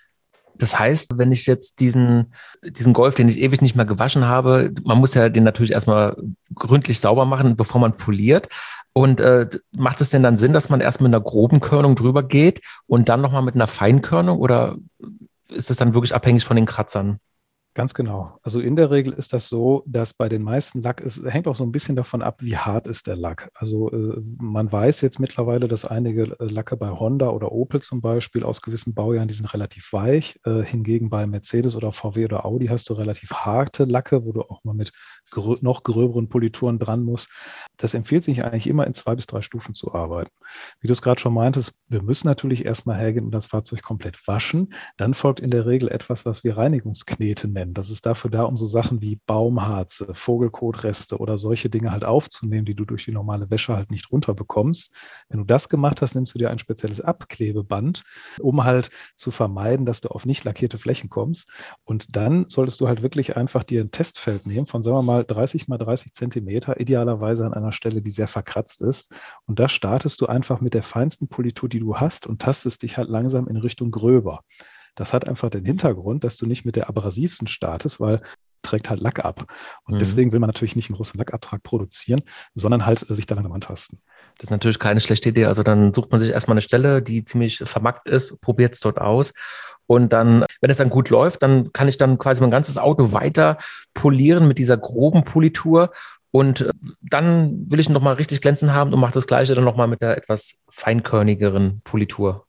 [0.57, 4.73] Das heißt, wenn ich jetzt diesen, diesen Golf, den ich ewig nicht mehr gewaschen habe,
[4.85, 6.17] man muss ja den natürlich erstmal
[6.55, 8.49] gründlich sauber machen, bevor man poliert.
[8.93, 12.23] Und äh, macht es denn dann Sinn, dass man erst mit einer groben Körnung drüber
[12.23, 14.77] geht und dann nochmal mit einer Feinkörnung oder
[15.49, 17.19] ist es dann wirklich abhängig von den Kratzern?
[17.75, 18.39] Ganz genau.
[18.43, 21.55] Also in der Regel ist das so, dass bei den meisten Lack, es hängt auch
[21.55, 23.51] so ein bisschen davon ab, wie hart ist der Lack.
[23.55, 28.03] Also äh, man weiß jetzt mittlerweile, dass einige äh, Lacke bei Honda oder Opel zum
[28.03, 30.39] Beispiel aus gewissen Baujahren, die sind relativ weich.
[30.45, 34.43] Äh, hingegen bei Mercedes oder VW oder Audi hast du relativ harte Lacke, wo du
[34.43, 34.93] auch mal mit
[35.31, 37.31] grö noch gröberen Polituren dran musst.
[37.79, 40.31] Das empfiehlt sich eigentlich immer in zwei bis drei Stufen zu arbeiten.
[40.81, 44.29] Wie du es gerade schon meintest, wir müssen natürlich erstmal hergehen und das Fahrzeug komplett
[44.29, 44.75] waschen.
[44.99, 47.75] Dann folgt in der Regel etwas, was wir Reinigungsknete nennen nennen.
[47.75, 52.65] Das ist dafür da, um so Sachen wie Baumharze, Vogelkotreste oder solche Dinge halt aufzunehmen,
[52.65, 54.95] die du durch die normale Wäsche halt nicht runterbekommst.
[55.29, 58.03] Wenn du das gemacht hast, nimmst du dir ein spezielles Abklebeband,
[58.41, 61.51] um halt zu vermeiden, dass du auf nicht lackierte Flächen kommst.
[61.85, 65.25] Und dann solltest du halt wirklich einfach dir ein Testfeld nehmen von, sagen wir mal,
[65.25, 69.15] 30 mal 30 Zentimeter, idealerweise an einer Stelle, die sehr verkratzt ist.
[69.47, 72.97] Und da startest du einfach mit der feinsten Politur, die du hast und tastest dich
[72.97, 74.43] halt langsam in Richtung gröber.
[74.95, 78.21] Das hat einfach den Hintergrund, dass du nicht mit der abrasivsten startest, weil
[78.63, 79.45] trägt halt Lack ab.
[79.85, 79.99] Und mhm.
[79.99, 82.23] deswegen will man natürlich nicht einen großen Lackabtrag produzieren,
[82.55, 84.01] sondern halt sich da langsam antasten.
[84.39, 85.45] Das ist natürlich keine schlechte Idee.
[85.47, 89.01] Also dann sucht man sich erstmal eine Stelle, die ziemlich vermarkt ist, probiert es dort
[89.01, 89.35] aus.
[89.87, 93.13] Und dann, wenn es dann gut läuft, dann kann ich dann quasi mein ganzes Auto
[93.13, 93.59] weiter
[93.95, 95.91] polieren mit dieser groben Politur.
[96.31, 99.89] Und äh, dann will ich nochmal richtig glänzend haben und mache das Gleiche dann nochmal
[99.89, 102.47] mit der etwas feinkörnigeren Politur.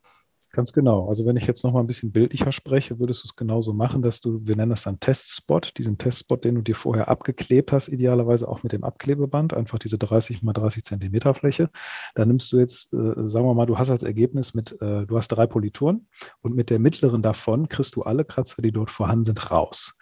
[0.55, 1.07] Ganz genau.
[1.07, 4.03] Also wenn ich jetzt noch mal ein bisschen bildlicher spreche, würdest du es genauso machen,
[4.03, 7.87] dass du, wir nennen das dann Testspot, diesen Testspot, den du dir vorher abgeklebt hast,
[7.87, 11.71] idealerweise auch mit dem Abklebeband, einfach diese 30 mal 30 Zentimeter Fläche.
[12.13, 15.17] Da nimmst du jetzt, äh, sagen wir mal, du hast als Ergebnis mit, äh, du
[15.17, 16.05] hast drei Polituren
[16.41, 19.97] und mit der mittleren davon kriegst du alle Kratzer, die dort vorhanden sind, raus.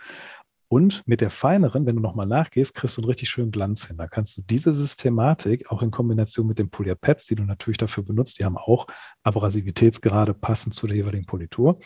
[0.71, 3.97] Und mit der feineren, wenn du nochmal nachgehst, kriegst du einen richtig schönen Glanz hin.
[3.97, 8.05] Da kannst du diese Systematik auch in Kombination mit den Polierpads, die du natürlich dafür
[8.05, 8.88] benutzt, die haben auch
[9.23, 11.79] Abrasivitätsgrade passend zu der jeweiligen Politur,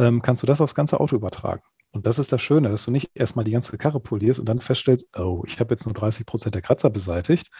[0.00, 1.62] ähm, kannst du das aufs ganze Auto übertragen.
[1.92, 4.60] Und das ist das Schöne, dass du nicht erstmal die ganze Karre polierst und dann
[4.60, 7.52] feststellst, oh, ich habe jetzt nur 30 Prozent der Kratzer beseitigt,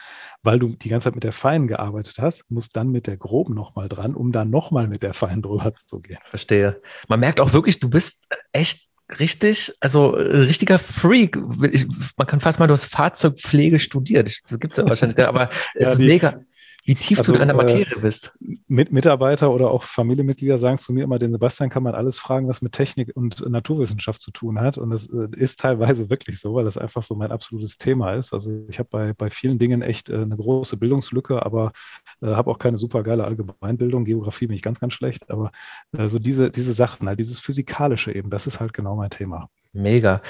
[0.42, 3.54] weil du die ganze Zeit mit der Feinen gearbeitet hast, musst dann mit der Groben
[3.54, 6.18] nochmal dran, um dann nochmal mit der Feinen drüber zu gehen.
[6.24, 6.82] Verstehe.
[7.06, 11.38] Man merkt auch wirklich, du bist echt richtig, also äh, richtiger Freak.
[11.70, 11.86] Ich,
[12.16, 14.40] man kann fast mal, du hast Fahrzeugpflege studiert.
[14.48, 16.40] Das gibt es ja wahrscheinlich, aber es ja, ist mega
[16.84, 18.36] wie tief also, du in der Materie äh, bist.
[18.68, 22.46] Mit Mitarbeiter oder auch Familienmitglieder sagen zu mir immer, den Sebastian kann man alles fragen,
[22.46, 24.76] was mit Technik und Naturwissenschaft zu tun hat.
[24.76, 28.34] Und das äh, ist teilweise wirklich so, weil das einfach so mein absolutes Thema ist.
[28.34, 31.72] Also ich habe bei, bei vielen Dingen echt äh, eine große Bildungslücke, aber
[32.20, 34.04] äh, habe auch keine super geile Allgemeinbildung.
[34.04, 35.30] Geografie bin ich ganz, ganz schlecht.
[35.30, 35.52] Aber
[35.96, 39.48] äh, so diese, diese Sachen, halt dieses Physikalische eben, das ist halt genau mein Thema.
[39.74, 40.22] Mega.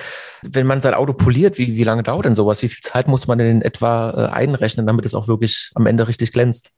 [0.43, 2.63] Wenn man sein Auto poliert, wie, wie lange dauert denn sowas?
[2.63, 5.87] Wie viel Zeit muss man denn in etwa äh, einrechnen, damit es auch wirklich am
[5.87, 6.73] Ende richtig glänzt?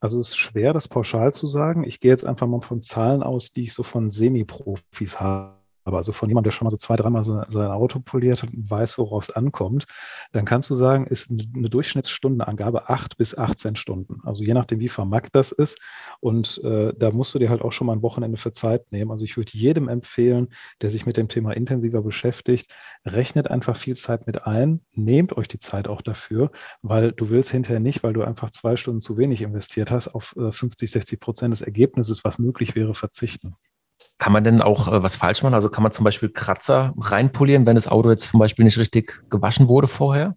[0.00, 1.84] Also es ist schwer, das pauschal zu sagen.
[1.84, 5.98] Ich gehe jetzt einfach mal von Zahlen aus, die ich so von Semi-Profis habe aber
[5.98, 8.98] also von jemandem, der schon mal so zwei, dreimal so sein Auto poliert hat weiß,
[8.98, 9.86] worauf es ankommt,
[10.32, 14.20] dann kannst du sagen, ist eine Durchschnittsstundenangabe acht bis 18 Stunden.
[14.24, 15.78] Also je nachdem, wie vermarkt das ist.
[16.20, 19.10] Und äh, da musst du dir halt auch schon mal ein Wochenende für Zeit nehmen.
[19.10, 20.48] Also ich würde jedem empfehlen,
[20.82, 25.48] der sich mit dem Thema intensiver beschäftigt, rechnet einfach viel Zeit mit ein, nehmt euch
[25.48, 26.50] die Zeit auch dafür,
[26.82, 30.34] weil du willst hinterher nicht, weil du einfach zwei Stunden zu wenig investiert hast, auf
[30.36, 33.56] 50, äh, 60 Prozent des Ergebnisses, was möglich wäre, verzichten.
[34.20, 35.54] Kann man denn auch äh, was falsch machen?
[35.54, 39.24] Also kann man zum Beispiel Kratzer reinpolieren, wenn das Auto jetzt zum Beispiel nicht richtig
[39.30, 40.36] gewaschen wurde vorher?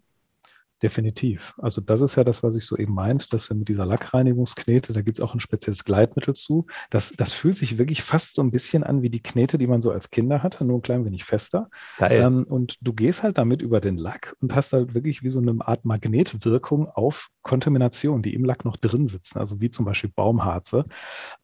[0.84, 1.54] Definitiv.
[1.60, 4.92] Also das ist ja das, was ich so eben meint, dass wir mit dieser Lackreinigungsknete,
[4.92, 6.66] da gibt es auch ein spezielles Gleitmittel zu.
[6.90, 9.80] Das, das fühlt sich wirklich fast so ein bisschen an wie die Knete, die man
[9.80, 11.70] so als Kinder hatte, nur ein klein wenig fester.
[12.02, 15.40] Ähm, und du gehst halt damit über den Lack und hast halt wirklich wie so
[15.40, 20.12] eine Art Magnetwirkung auf Kontamination, die im Lack noch drin sitzen, also wie zum Beispiel
[20.14, 20.84] Baumharze.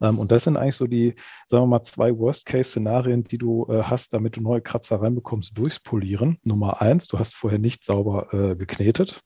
[0.02, 1.14] Ähm, und das sind eigentlich so die,
[1.46, 5.80] sagen wir mal, zwei Worst-Case-Szenarien, die du äh, hast, damit du neue Kratzer reinbekommst durchs
[5.80, 6.36] Polieren.
[6.44, 9.22] Nummer eins, du hast vorher nicht sauber äh, geknetet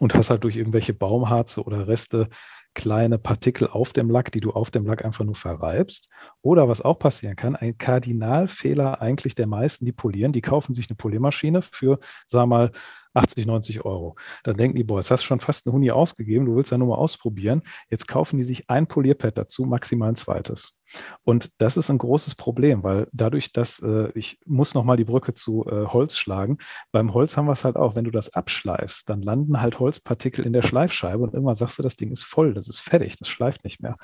[0.00, 2.28] und hast halt durch irgendwelche Baumharze oder Reste
[2.74, 6.08] kleine Partikel auf dem Lack, die du auf dem Lack einfach nur verreibst.
[6.42, 10.88] Oder was auch passieren kann, ein Kardinalfehler eigentlich der meisten, die polieren, die kaufen sich
[10.90, 12.70] eine Poliermaschine für, sag mal,
[13.14, 14.16] 80, 90 Euro.
[14.42, 16.78] Dann denken die, boah, jetzt hast du schon fast eine Huni ausgegeben, du willst ja
[16.78, 17.62] nur mal ausprobieren.
[17.88, 20.72] Jetzt kaufen die sich ein Polierpad dazu, maximal ein zweites.
[21.22, 25.04] Und das ist ein großes Problem, weil dadurch, dass äh, ich muss noch mal die
[25.04, 26.58] Brücke zu äh, Holz schlagen.
[26.92, 30.44] Beim Holz haben wir es halt auch, wenn du das abschleifst, dann landen halt Holzpartikel
[30.44, 33.28] in der Schleifscheibe und irgendwann sagst du, das Ding ist voll, das ist fertig, das
[33.28, 33.96] schleift nicht mehr.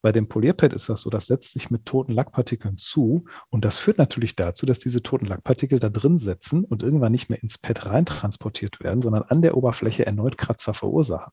[0.00, 3.78] Bei dem Polierpad ist das so, das setzt sich mit toten Lackpartikeln zu und das
[3.78, 7.58] führt natürlich dazu, dass diese toten Lackpartikel da drin sitzen und irgendwann nicht mehr ins
[7.58, 11.32] Pad reintransportiert werden, sondern an der Oberfläche erneut Kratzer verursachen.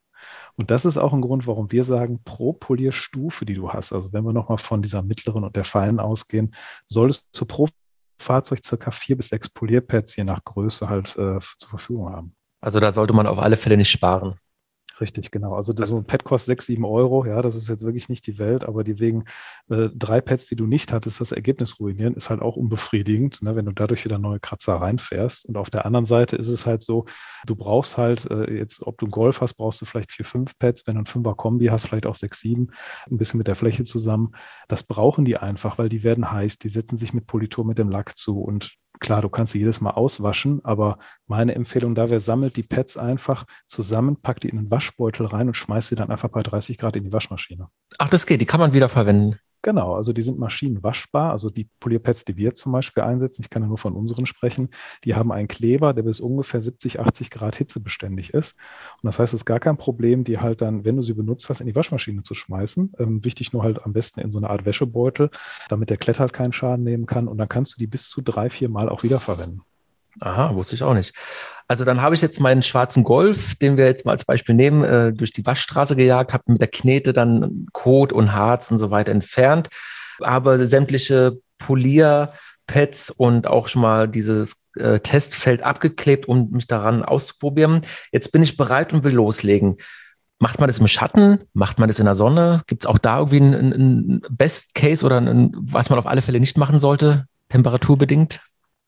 [0.56, 4.14] Und das ist auch ein Grund, warum wir sagen, pro Polierstufe, die du hast, also
[4.14, 6.54] wenn wir nochmal von dieser mittleren und der feinen ausgehen,
[6.88, 7.68] solltest du pro
[8.20, 12.36] Fahrzeug circa vier bis sechs Polierpads je nach Größe halt äh, zur Verfügung haben.
[12.62, 14.36] Also da sollte man auf alle Fälle nicht sparen.
[15.00, 15.54] Richtig, genau.
[15.56, 17.26] Also das, so ein Pad kostet 6, 7 Euro.
[17.26, 19.24] Ja, das ist jetzt wirklich nicht die Welt, aber die wegen
[19.70, 23.56] äh, drei Pads, die du nicht hattest, das Ergebnis ruinieren, ist halt auch unbefriedigend, ne,
[23.56, 25.46] wenn du dadurch wieder neue Kratzer reinfährst.
[25.46, 27.06] Und auf der anderen Seite ist es halt so,
[27.46, 30.58] du brauchst halt äh, jetzt, ob du einen Golf hast, brauchst du vielleicht vier, fünf
[30.60, 30.86] Pads.
[30.86, 32.72] Wenn du ein Fünfer Kombi hast, vielleicht auch sechs, sieben,
[33.10, 34.34] ein bisschen mit der Fläche zusammen.
[34.68, 37.90] Das brauchen die einfach, weil die werden heiß, die setzen sich mit Politur mit dem
[37.90, 42.20] Lack zu und Klar, du kannst sie jedes Mal auswaschen, aber meine Empfehlung da wäre,
[42.20, 46.12] sammelt die Pads einfach zusammen, packt die in einen Waschbeutel rein und schmeißt sie dann
[46.12, 47.70] einfach bei 30 Grad in die Waschmaschine.
[47.98, 49.40] Ach, das geht, die kann man wieder verwenden.
[49.62, 51.32] Genau, also die sind maschinenwaschbar.
[51.32, 54.70] Also die Polierpads, die wir zum Beispiel einsetzen, ich kann ja nur von unseren sprechen,
[55.04, 58.56] die haben einen Kleber, der bis ungefähr 70, 80 Grad Hitze beständig ist.
[59.02, 61.50] Und das heißt, es ist gar kein Problem, die halt dann, wenn du sie benutzt
[61.50, 62.94] hast, in die Waschmaschine zu schmeißen.
[63.00, 65.30] Ähm, wichtig nur halt am besten in so eine Art Wäschebeutel,
[65.68, 67.28] damit der Klett halt keinen Schaden nehmen kann.
[67.28, 69.64] Und dann kannst du die bis zu drei, vier Mal auch wiederverwenden.
[70.20, 71.14] Aha, wusste ich auch nicht.
[71.68, 74.84] Also dann habe ich jetzt meinen schwarzen Golf, den wir jetzt mal als Beispiel nehmen,
[74.84, 78.90] äh, durch die Waschstraße gejagt, habe mit der Knete dann Kot und Harz und so
[78.90, 79.70] weiter entfernt,
[80.24, 87.82] habe sämtliche Polierpads und auch schon mal dieses äh, Testfeld abgeklebt, um mich daran auszuprobieren.
[88.12, 89.78] Jetzt bin ich bereit und will loslegen.
[90.40, 91.42] Macht man das im Schatten?
[91.54, 92.62] Macht man das in der Sonne?
[92.66, 96.24] Gibt es auch da irgendwie einen, einen Best Case oder ein, was man auf alle
[96.24, 98.40] Fälle nicht machen sollte, temperaturbedingt?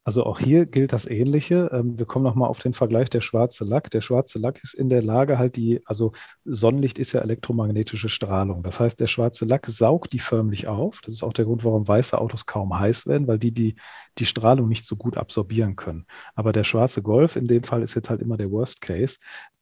[0.03, 1.69] Also auch hier gilt das Ähnliche.
[1.71, 3.91] Ähm, wir kommen nochmal auf den Vergleich der schwarze Lack.
[3.91, 8.63] Der schwarze Lack ist in der Lage, halt die, also Sonnenlicht ist ja elektromagnetische Strahlung.
[8.63, 11.01] Das heißt, der schwarze Lack saugt die förmlich auf.
[11.01, 13.75] Das ist auch der Grund, warum weiße Autos kaum heiß werden, weil die die,
[14.17, 16.05] die Strahlung nicht so gut absorbieren können.
[16.35, 19.17] Aber der schwarze Golf in dem Fall ist jetzt halt immer der Worst Case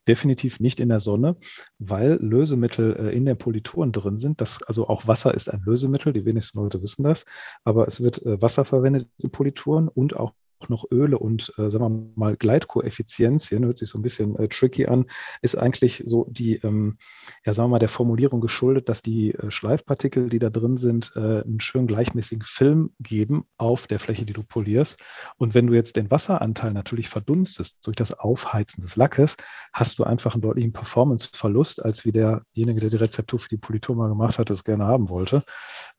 [0.08, 1.36] definitiv nicht in der Sonne,
[1.78, 4.40] weil Lösemittel äh, in den Polituren drin sind.
[4.40, 7.26] Das, also auch Wasser ist ein Lösemittel, die wenigsten Leute wissen das,
[7.64, 10.32] aber es wird äh, Wasser verwendet in Polituren und auch
[10.68, 14.86] noch Öle und, äh, sagen wir mal, Gleitkoeffizienzien, hört sich so ein bisschen äh, tricky
[14.86, 15.06] an,
[15.42, 16.98] ist eigentlich so die, ähm,
[17.44, 21.12] ja, sagen wir mal, der Formulierung geschuldet, dass die äh, Schleifpartikel, die da drin sind,
[21.16, 25.00] äh, einen schön gleichmäßigen Film geben auf der Fläche, die du polierst.
[25.36, 29.36] Und wenn du jetzt den Wasseranteil natürlich verdunstest durch das Aufheizen des Lackes,
[29.72, 33.96] hast du einfach einen deutlichen Performanceverlust, als wie derjenige, der die Rezeptur für die Politur
[33.96, 35.44] mal gemacht hat, es gerne haben wollte.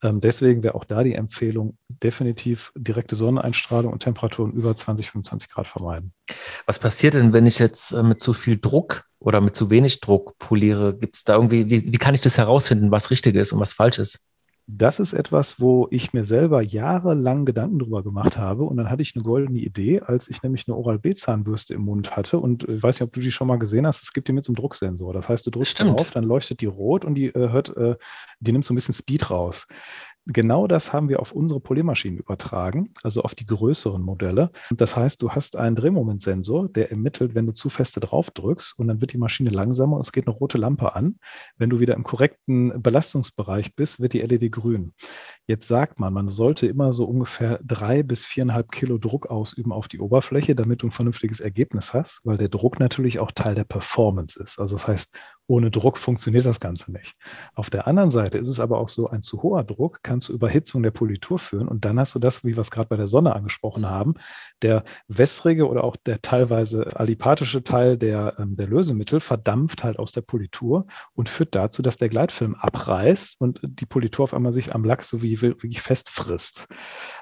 [0.04, 5.50] Ähm, deswegen wäre auch da die Empfehlung definitiv direkte Sonneneinstrahlung und Temperatur über 20, 25
[5.50, 6.14] Grad vermeiden.
[6.66, 10.00] Was passiert denn, wenn ich jetzt äh, mit zu viel Druck oder mit zu wenig
[10.00, 10.98] Druck poliere?
[10.98, 13.74] Gibt es da irgendwie, wie, wie kann ich das herausfinden, was richtig ist und was
[13.74, 14.26] falsch ist?
[14.74, 18.64] Das ist etwas, wo ich mir selber jahrelang Gedanken drüber gemacht habe.
[18.64, 22.38] Und dann hatte ich eine goldene Idee, als ich nämlich eine Oral-B-Zahnbürste im Mund hatte.
[22.40, 24.04] Und äh, ich weiß nicht, ob du die schon mal gesehen hast.
[24.04, 25.14] Es gibt die mit so einem Drucksensor.
[25.14, 26.00] Das heißt, du drückst Stimmt.
[26.00, 27.96] drauf, dann leuchtet die rot und die äh, hört, äh,
[28.40, 29.68] die nimmt so ein bisschen Speed raus.
[30.28, 34.52] Genau das haben wir auf unsere Poliermaschinen übertragen, also auf die größeren Modelle.
[34.70, 38.88] Das heißt, du hast einen Drehmomentsensor, der ermittelt, wenn du zu feste drauf drückst und
[38.88, 41.18] dann wird die Maschine langsamer und es geht eine rote Lampe an.
[41.58, 44.94] Wenn du wieder im korrekten Belastungsbereich bist, wird die LED grün.
[45.48, 49.88] Jetzt sagt man, man sollte immer so ungefähr drei bis viereinhalb Kilo Druck ausüben auf
[49.88, 53.64] die Oberfläche, damit du ein vernünftiges Ergebnis hast, weil der Druck natürlich auch Teil der
[53.64, 54.60] Performance ist.
[54.60, 57.16] Also das heißt, ohne Druck funktioniert das Ganze nicht.
[57.56, 60.32] Auf der anderen Seite ist es aber auch so, ein zu hoher Druck kann zu
[60.32, 63.08] Überhitzung der Politur führen und dann hast du das, wie wir es gerade bei der
[63.08, 64.14] Sonne angesprochen haben,
[64.62, 70.12] der wässrige oder auch der teilweise alipathische Teil der, ähm, der Lösemittel verdampft halt aus
[70.12, 74.74] der Politur und führt dazu, dass der Gleitfilm abreißt und die Politur auf einmal sich
[74.74, 76.68] am Lack sowie die wirklich fest frisst.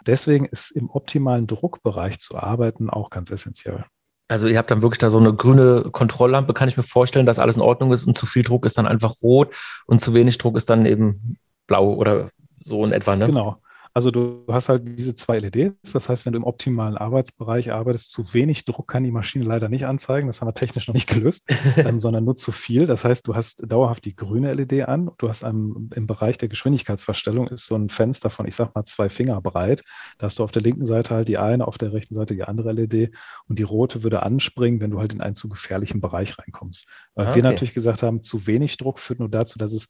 [0.05, 3.85] Deswegen ist im optimalen Druckbereich zu arbeiten auch ganz essentiell.
[4.27, 7.39] Also ihr habt dann wirklich da so eine grüne Kontrolllampe, kann ich mir vorstellen, dass
[7.39, 9.55] alles in Ordnung ist und zu viel Druck ist dann einfach rot
[9.87, 12.29] und zu wenig Druck ist dann eben blau oder
[12.61, 13.25] so in etwa, ne?
[13.25, 13.59] Genau.
[13.93, 15.91] Also du hast halt diese zwei LEDs.
[15.93, 19.67] Das heißt, wenn du im optimalen Arbeitsbereich arbeitest, zu wenig Druck kann die Maschine leider
[19.67, 20.27] nicht anzeigen.
[20.27, 22.85] Das haben wir technisch noch nicht gelöst, ähm, sondern nur zu viel.
[22.85, 25.11] Das heißt, du hast dauerhaft die grüne LED an.
[25.17, 28.85] Du hast einem, im Bereich der Geschwindigkeitsverstellung ist so ein Fenster von, ich sag mal,
[28.85, 29.83] zwei Finger breit.
[30.17, 32.43] Da hast du auf der linken Seite halt die eine, auf der rechten Seite die
[32.43, 33.15] andere LED
[33.47, 36.87] und die rote würde anspringen, wenn du halt in einen zu gefährlichen Bereich reinkommst.
[37.15, 37.35] Weil okay.
[37.35, 39.89] wir natürlich gesagt haben, zu wenig Druck führt nur dazu, dass es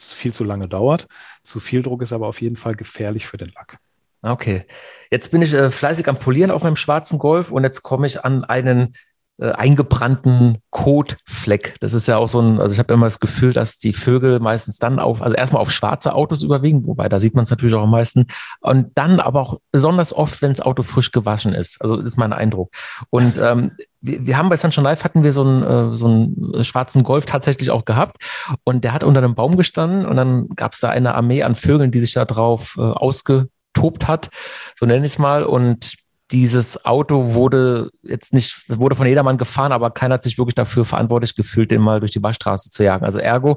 [0.00, 1.06] viel zu lange dauert.
[1.42, 3.78] Zu viel Druck ist aber auf jeden Fall gefährlich für den Lack.
[4.22, 4.66] Okay.
[5.10, 8.24] Jetzt bin ich äh, fleißig am Polieren auf meinem schwarzen Golf und jetzt komme ich
[8.24, 8.94] an einen
[9.40, 11.76] äh, eingebrannten Kotfleck.
[11.78, 14.40] Das ist ja auch so ein, also ich habe immer das Gefühl, dass die Vögel
[14.40, 17.76] meistens dann auf, also erstmal auf schwarze Autos überwiegen, wobei da sieht man es natürlich
[17.76, 18.26] auch am meisten.
[18.60, 21.80] Und dann aber auch besonders oft, wenn das Auto frisch gewaschen ist.
[21.80, 22.72] Also ist mein Eindruck.
[23.10, 26.64] Und ähm, wir, wir haben bei Sunshine Live hatten wir so einen, äh, so einen
[26.64, 28.16] schwarzen Golf tatsächlich auch gehabt.
[28.64, 31.54] Und der hat unter einem Baum gestanden und dann gab es da eine Armee an
[31.54, 34.28] Vögeln, die sich da drauf äh, ausgetobt hat,
[34.76, 35.44] so nenne ich es mal.
[35.44, 35.96] Und
[36.30, 40.84] dieses Auto wurde jetzt nicht, wurde von jedermann gefahren, aber keiner hat sich wirklich dafür
[40.84, 43.04] verantwortlich gefühlt, den mal durch die Waschstraße zu jagen.
[43.04, 43.56] Also ergo,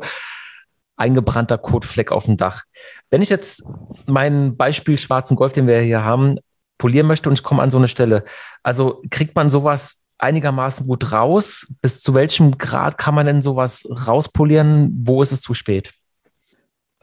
[0.95, 2.63] eingebrannter Kotfleck auf dem Dach.
[3.10, 3.63] Wenn ich jetzt
[4.06, 6.38] meinen Beispiel schwarzen Golf, den wir hier haben,
[6.77, 8.23] polieren möchte und ich komme an so eine Stelle,
[8.63, 11.73] also kriegt man sowas einigermaßen gut raus?
[11.81, 14.91] Bis zu welchem Grad kann man denn sowas rauspolieren?
[15.03, 15.93] Wo ist es zu spät?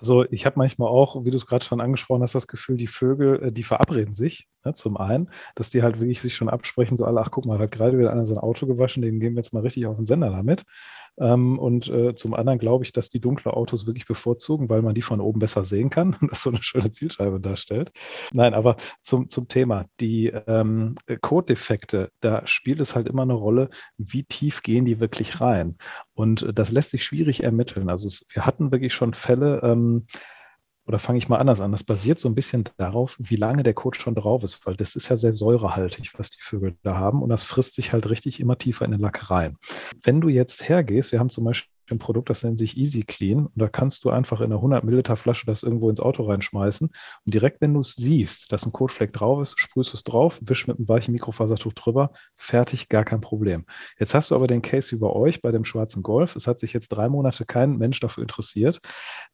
[0.01, 2.87] Also ich habe manchmal auch, wie du es gerade schon angesprochen hast, das Gefühl, die
[2.87, 4.47] Vögel, äh, die verabreden sich.
[4.65, 7.59] Ne, zum einen, dass die halt wirklich sich schon absprechen, so alle, ach guck mal,
[7.59, 9.97] da hat gerade wieder einer sein Auto gewaschen, den gehen wir jetzt mal richtig auf
[9.97, 10.65] den Sender damit.
[11.21, 14.95] Ähm, und äh, zum anderen glaube ich, dass die dunkle Autos wirklich bevorzugen, weil man
[14.95, 17.93] die von oben besser sehen kann und das so eine schöne Zielscheibe darstellt.
[18.33, 23.71] Nein, aber zum, zum Thema, die ähm, Code-Defekte, da spielt es halt immer eine Rolle,
[23.97, 25.77] wie tief gehen die wirklich rein.
[26.15, 27.91] Und das lässt sich schwierig ermitteln.
[27.91, 30.07] Also es, wir hatten wirklich schon Fälle, ähm,
[30.89, 31.71] oder fange ich mal anders an?
[31.71, 34.97] Das basiert so ein bisschen darauf, wie lange der Code schon drauf ist, weil das
[34.97, 38.41] ist ja sehr säurehaltig, was die Vögel da haben und das frisst sich halt richtig
[38.41, 39.59] immer tiefer in den Lack rein.
[40.03, 43.47] Wenn du jetzt hergehst, wir haben zum Beispiel ein Produkt, das nennt sich Easy Clean.
[43.47, 46.89] Und da kannst du einfach in einer 100 Milliliter Flasche das irgendwo ins Auto reinschmeißen.
[46.89, 50.39] Und direkt, wenn du es siehst, dass ein Kotfleck drauf ist, sprühst du es drauf,
[50.43, 53.65] wisch mit einem weichen Mikrofasertuch drüber, fertig, gar kein Problem.
[53.99, 56.37] Jetzt hast du aber den Case wie bei euch, bei dem schwarzen Golf.
[56.37, 58.81] Es hat sich jetzt drei Monate kein Mensch dafür interessiert.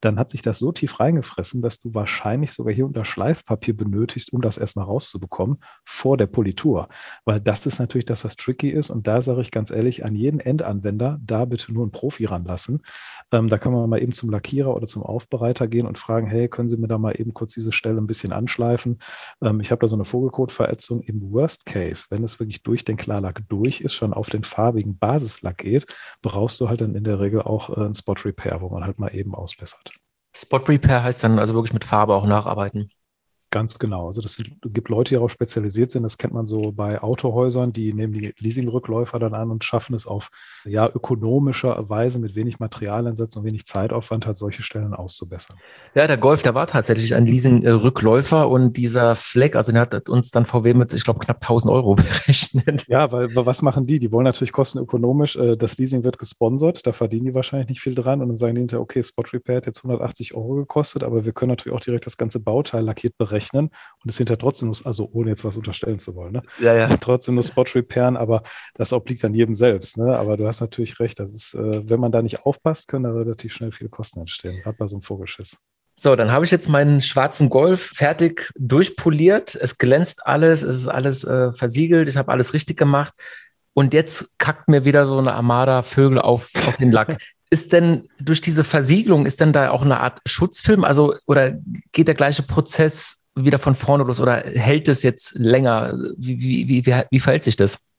[0.01, 4.33] Dann hat sich das so tief reingefressen, dass du wahrscheinlich sogar hier unter Schleifpapier benötigst,
[4.33, 6.89] um das erstmal rauszubekommen vor der Politur.
[7.25, 8.89] Weil das ist natürlich das, was tricky ist.
[8.89, 12.81] Und da sage ich ganz ehrlich, an jeden Endanwender, da bitte nur einen Profi ranlassen.
[13.31, 16.47] Ähm, da können wir mal eben zum Lackierer oder zum Aufbereiter gehen und fragen, hey,
[16.47, 18.99] können Sie mir da mal eben kurz diese Stelle ein bisschen anschleifen?
[19.41, 22.97] Ähm, ich habe da so eine Vogelkotverätzung im Worst Case, wenn es wirklich durch den
[22.97, 25.87] Klarlack durch ist, schon auf den farbigen Basislack geht,
[26.21, 28.99] brauchst du halt dann in der Regel auch äh, ein Spot Repair, wo man halt
[28.99, 29.91] mal eben ausbessert.
[30.35, 32.89] Spot Repair heißt dann also wirklich mit Farbe auch nacharbeiten.
[33.55, 34.07] Ganz genau.
[34.07, 36.03] Also das gibt Leute, die darauf spezialisiert sind.
[36.03, 40.05] Das kennt man so bei Autohäusern, die nehmen die Leasingrückläufer dann an und schaffen es
[40.05, 40.27] auf
[40.65, 45.55] ja, ökonomischer Weise mit wenig Materialeinsatz und wenig Zeitaufwand halt solche Stellen auszubessern.
[45.93, 50.31] Ja, der Golf, der war tatsächlich ein Leasingrückläufer und dieser Fleck, also der hat uns
[50.31, 52.85] dann VW mit, ich glaube, knapp 1000 Euro berechnet.
[52.89, 53.99] Ja, weil was machen die?
[53.99, 55.37] Die wollen natürlich kostenökonomisch.
[55.37, 58.55] Äh, das Leasing wird gesponsert, da verdienen die wahrscheinlich nicht viel dran und dann sagen
[58.55, 61.81] die hinterher, okay, Spot Repair hat jetzt 180 Euro gekostet, aber wir können natürlich auch
[61.81, 63.69] direkt das ganze Bauteil lackiert berechnen rechnen
[64.03, 66.41] und es hinterher trotzdem muss, also ohne jetzt was unterstellen zu wollen, ne?
[66.59, 66.87] ja, ja.
[66.99, 69.97] trotzdem nur Spot repairen, aber das obliegt dann jedem selbst.
[69.97, 70.17] Ne?
[70.17, 73.11] Aber du hast natürlich recht, das ist, äh, wenn man da nicht aufpasst, können da
[73.11, 75.57] relativ schnell viele Kosten entstehen, gerade bei so einem Vogelschiss.
[75.97, 79.55] So, dann habe ich jetzt meinen schwarzen Golf fertig durchpoliert.
[79.55, 83.13] Es glänzt alles, es ist alles äh, versiegelt, ich habe alles richtig gemacht.
[83.73, 87.17] Und jetzt kackt mir wieder so eine Armada Vögel auf, auf den Lack.
[87.49, 90.83] ist denn durch diese Versiegelung, ist denn da auch eine Art Schutzfilm?
[90.83, 91.53] Also, oder
[91.91, 95.93] geht der gleiche Prozess wieder von vorne los oder hält es jetzt länger?
[96.17, 97.89] Wie, wie, wie, wie, wie verhält sich das?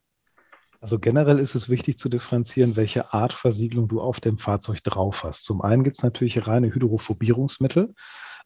[0.81, 5.25] Also generell ist es wichtig zu differenzieren, welche Art Versiegelung du auf dem Fahrzeug drauf
[5.25, 5.45] hast.
[5.45, 7.95] Zum einen gibt es natürlich reine Hydrophobierungsmittel.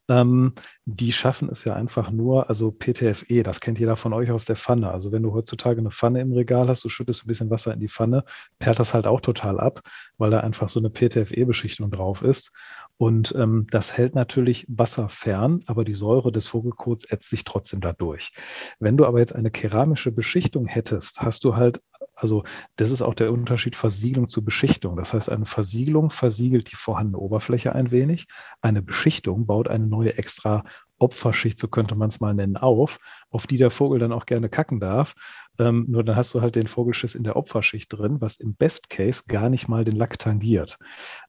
[0.09, 0.53] Ähm,
[0.85, 4.55] die schaffen es ja einfach nur, also PTFE, das kennt jeder von euch aus der
[4.55, 4.91] Pfanne.
[4.91, 7.79] Also wenn du heutzutage eine Pfanne im Regal hast, du schüttest ein bisschen Wasser in
[7.79, 8.23] die Pfanne,
[8.59, 9.81] perlt das halt auch total ab,
[10.17, 12.51] weil da einfach so eine PTFE-Beschichtung drauf ist.
[12.97, 17.81] Und ähm, das hält natürlich Wasser fern, aber die Säure des Vogelkots ätzt sich trotzdem
[17.81, 18.31] dadurch.
[18.79, 21.81] Wenn du aber jetzt eine keramische Beschichtung hättest, hast du halt
[22.21, 22.43] also
[22.75, 24.95] das ist auch der Unterschied Versiegelung zu Beschichtung.
[24.95, 28.27] Das heißt, eine Versiegelung versiegelt die vorhandene Oberfläche ein wenig.
[28.61, 30.63] Eine Beschichtung baut eine neue extra
[30.99, 32.99] Opferschicht, so könnte man es mal nennen, auf,
[33.31, 35.15] auf die der Vogel dann auch gerne kacken darf.
[35.61, 38.89] Ähm, nur dann hast du halt den Vogelschiss in der Opferschicht drin, was im Best
[38.89, 40.79] Case gar nicht mal den Lack tangiert.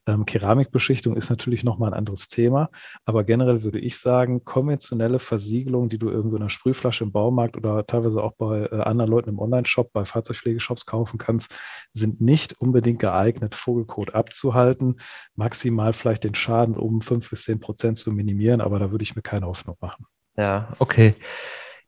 [0.07, 2.71] Ähm, Keramikbeschichtung ist natürlich nochmal ein anderes Thema,
[3.05, 7.59] aber generell würde ich sagen, konventionelle Versiegelung, die du irgendwo in einer Sprühflasche im Baumarkt
[7.59, 11.55] oder teilweise auch bei äh, anderen Leuten im Online-Shop, bei Fahrzeugpflegeshops kaufen kannst,
[11.93, 14.99] sind nicht unbedingt geeignet, Vogelkot abzuhalten.
[15.35, 19.15] Maximal vielleicht den Schaden um fünf bis zehn Prozent zu minimieren, aber da würde ich
[19.15, 20.07] mir keine Hoffnung machen.
[20.39, 21.15] Ja, okay.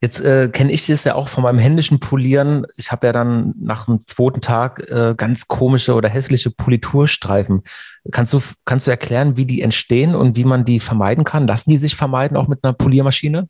[0.01, 2.65] Jetzt äh, kenne ich das ja auch von meinem händischen Polieren.
[2.77, 7.63] Ich habe ja dann nach dem zweiten Tag äh, ganz komische oder hässliche Politurstreifen.
[8.11, 11.47] Kannst du, kannst du erklären, wie die entstehen und wie man die vermeiden kann?
[11.47, 13.47] Lassen die sich vermeiden, auch mit einer Poliermaschine?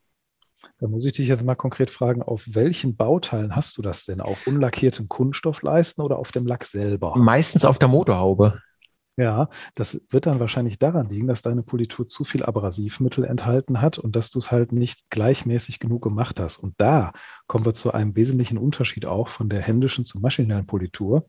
[0.80, 4.20] Da muss ich dich jetzt mal konkret fragen, auf welchen Bauteilen hast du das denn?
[4.22, 7.18] Auf unlackiertem Kunststoffleisten oder auf dem Lack selber?
[7.18, 8.62] Meistens auf der Motorhaube.
[9.18, 13.98] Ja, das wird dann wahrscheinlich daran liegen, dass deine Politur zu viel Abrasivmittel enthalten hat
[13.98, 16.58] und dass du es halt nicht gleichmäßig genug gemacht hast.
[16.58, 17.14] Und da
[17.48, 21.28] kommen wir zu einem wesentlichen Unterschied auch von der händischen zur maschinellen Politur.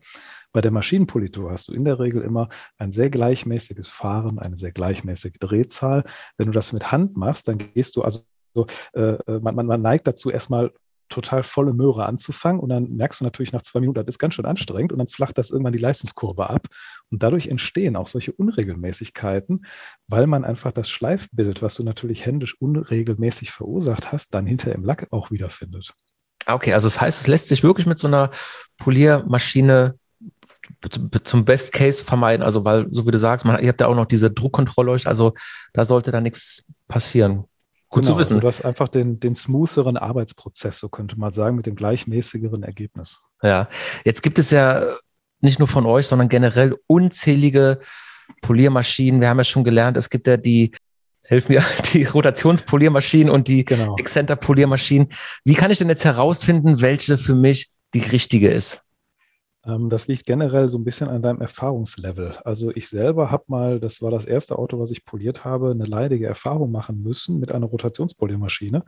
[0.51, 4.71] Bei der Maschinenpolitur hast du in der Regel immer ein sehr gleichmäßiges Fahren, eine sehr
[4.71, 6.03] gleichmäßige Drehzahl.
[6.35, 8.19] Wenn du das mit Hand machst, dann gehst du also
[8.53, 10.73] so, äh, äh man, man, man neigt dazu, erstmal
[11.09, 14.33] total volle Möhre anzufangen und dann merkst du natürlich nach zwei Minuten, das ist ganz
[14.33, 16.67] schön anstrengend und dann flacht das irgendwann die Leistungskurve ab
[17.09, 19.65] und dadurch entstehen auch solche Unregelmäßigkeiten,
[20.07, 24.83] weil man einfach das Schleifbild, was du natürlich händisch unregelmäßig verursacht hast, dann hinter im
[24.83, 25.93] Lack auch wiederfindet.
[26.45, 28.31] Ah, okay, also das heißt, es lässt sich wirklich mit so einer
[28.77, 29.99] Poliermaschine
[31.23, 33.95] zum Best Case vermeiden, also weil, so wie du sagst, man, ihr habt ja auch
[33.95, 35.33] noch diese Druckkontrollleuchte, also
[35.73, 37.45] da sollte da nichts passieren.
[37.97, 38.33] Gut genau, zu wissen.
[38.33, 42.63] Also du hast einfach den, den smootheren Arbeitsprozess, so könnte man sagen, mit dem gleichmäßigeren
[42.63, 43.19] Ergebnis.
[43.41, 43.67] Ja,
[44.03, 44.83] jetzt gibt es ja
[45.41, 47.79] nicht nur von euch, sondern generell unzählige
[48.41, 49.21] Poliermaschinen.
[49.21, 50.71] Wir haben ja schon gelernt, es gibt ja die,
[51.27, 53.95] helf mir, die Rotationspoliermaschinen und die genau.
[53.97, 55.09] Excenter-Poliermaschinen.
[55.43, 58.86] Wie kann ich denn jetzt herausfinden, welche für mich die richtige ist?
[59.67, 62.37] Ähm, das liegt generell so ein bisschen an deinem Erfahrungslevel.
[62.45, 65.85] Also ich selber habe mal, das war das erste Auto, was ich poliert habe, eine
[65.85, 68.83] leidige Erfahrung machen müssen mit einer Rotationspoliermaschine.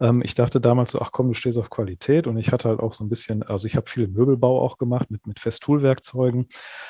[0.00, 2.80] Ähm, ich dachte damals so, ach komm, du stehst auf Qualität und ich hatte halt
[2.80, 6.46] auch so ein bisschen, also ich habe viel Möbelbau auch gemacht mit, mit Festool-Werkzeugen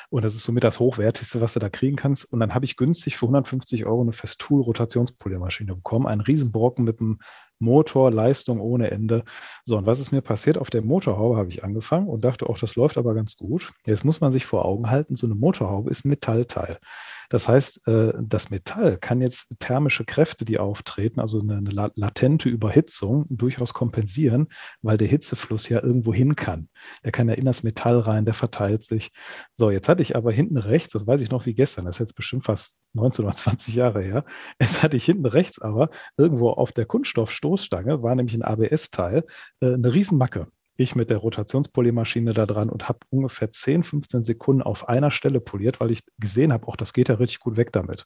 [0.09, 2.31] und das ist somit das Hochwertigste, was du da kriegen kannst.
[2.31, 7.19] Und dann habe ich günstig für 150 Euro eine Festool-Rotationspoliermaschine bekommen, einen Riesenbrocken mit einem
[7.59, 9.23] Motor, Leistung ohne Ende.
[9.65, 10.57] So, und was ist mir passiert?
[10.57, 13.73] Auf der Motorhaube habe ich angefangen und dachte auch, das läuft aber ganz gut.
[13.85, 16.79] Jetzt muss man sich vor Augen halten, so eine Motorhaube ist ein Metallteil.
[17.29, 21.61] Das heißt, äh, das Metall kann jetzt thermische Kräfte, die auftreten, also eine,
[21.95, 24.47] latente Überhitzung, durchaus kompensieren,
[24.81, 26.69] weil der Hitzefluss ja irgendwo hin kann.
[27.03, 29.11] Der kann ja in das Metall rein, der verteilt sich.
[29.53, 31.99] So, jetzt hatte ich aber hinten rechts, das weiß ich noch wie gestern, das ist
[31.99, 34.25] jetzt bestimmt fast 19 oder 20 Jahre her,
[34.61, 39.25] jetzt hatte ich hinten rechts aber irgendwo auf der Kunststoffstoßstange, war nämlich ein ABS-Teil,
[39.61, 40.47] äh, eine Riesenmacke
[40.77, 45.39] ich mit der Rotationspoliermaschine da dran und habe ungefähr 10, 15 Sekunden auf einer Stelle
[45.39, 48.05] poliert, weil ich gesehen habe, auch das geht ja richtig gut weg damit.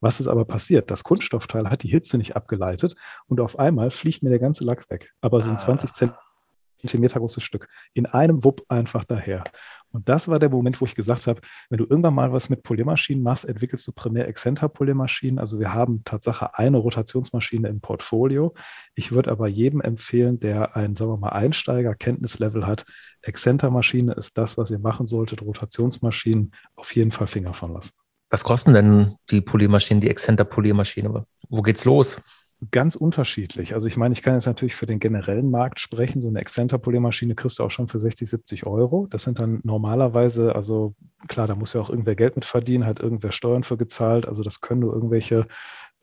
[0.00, 0.90] Was ist aber passiert?
[0.90, 2.96] Das Kunststoffteil hat die Hitze nicht abgeleitet
[3.26, 5.12] und auf einmal fliegt mir der ganze Lack weg.
[5.20, 5.58] Aber so ein ah.
[5.58, 6.28] 20 Zentimeter
[6.80, 7.68] Zentimeter großes Stück.
[7.92, 9.44] In einem Wupp einfach daher.
[9.90, 12.62] Und das war der Moment, wo ich gesagt habe, wenn du irgendwann mal was mit
[12.62, 15.38] Poliermaschinen machst, entwickelst du primär Exzenter-Poliermaschinen.
[15.38, 18.54] Also wir haben Tatsache eine Rotationsmaschine im Portfolio.
[18.94, 22.84] Ich würde aber jedem empfehlen, der ein, sagen wir mal, Einsteiger-Kenntnislevel hat,
[23.22, 25.42] Exzenter-Maschine ist das, was ihr machen solltet.
[25.42, 27.92] Rotationsmaschinen auf jeden Fall Finger von lassen.
[28.30, 31.24] Was kosten denn die Poliermaschinen, die Exzenter-Poliermaschine?
[31.48, 32.20] Wo geht's los?
[32.72, 33.74] Ganz unterschiedlich.
[33.74, 36.20] Also ich meine, ich kann jetzt natürlich für den generellen Markt sprechen.
[36.20, 39.06] So eine Exzenter-Poliermaschine kriegst du auch schon für 60, 70 Euro.
[39.08, 40.96] Das sind dann normalerweise, also
[41.28, 44.26] klar, da muss ja auch irgendwer Geld mit verdienen, hat irgendwer Steuern für gezahlt.
[44.26, 45.46] Also das können nur irgendwelche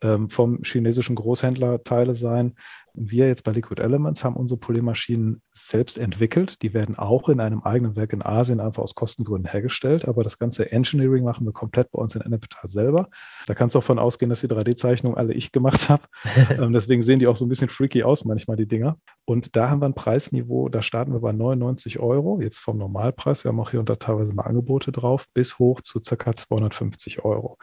[0.00, 2.54] ähm, vom chinesischen Großhändler Teile sein.
[2.98, 6.62] Wir jetzt bei Liquid Elements haben unsere Poliermaschinen selbst entwickelt.
[6.62, 10.08] Die werden auch in einem eigenen Werk in Asien einfach aus Kostengründen hergestellt.
[10.08, 13.08] Aber das ganze Engineering machen wir komplett bei uns in Ennepetal selber.
[13.46, 16.04] Da kannst du auch von ausgehen, dass die 3D-Zeichnungen alle ich gemacht habe.
[16.50, 18.96] ähm, deswegen sehen die auch so ein bisschen freaky aus manchmal, die Dinger.
[19.26, 23.44] Und da haben wir ein Preisniveau, da starten wir bei 99 Euro, jetzt vom Normalpreis.
[23.44, 26.34] Wir haben auch hier unter teilweise mal Angebote drauf, bis hoch zu ca.
[26.34, 27.58] 250 Euro.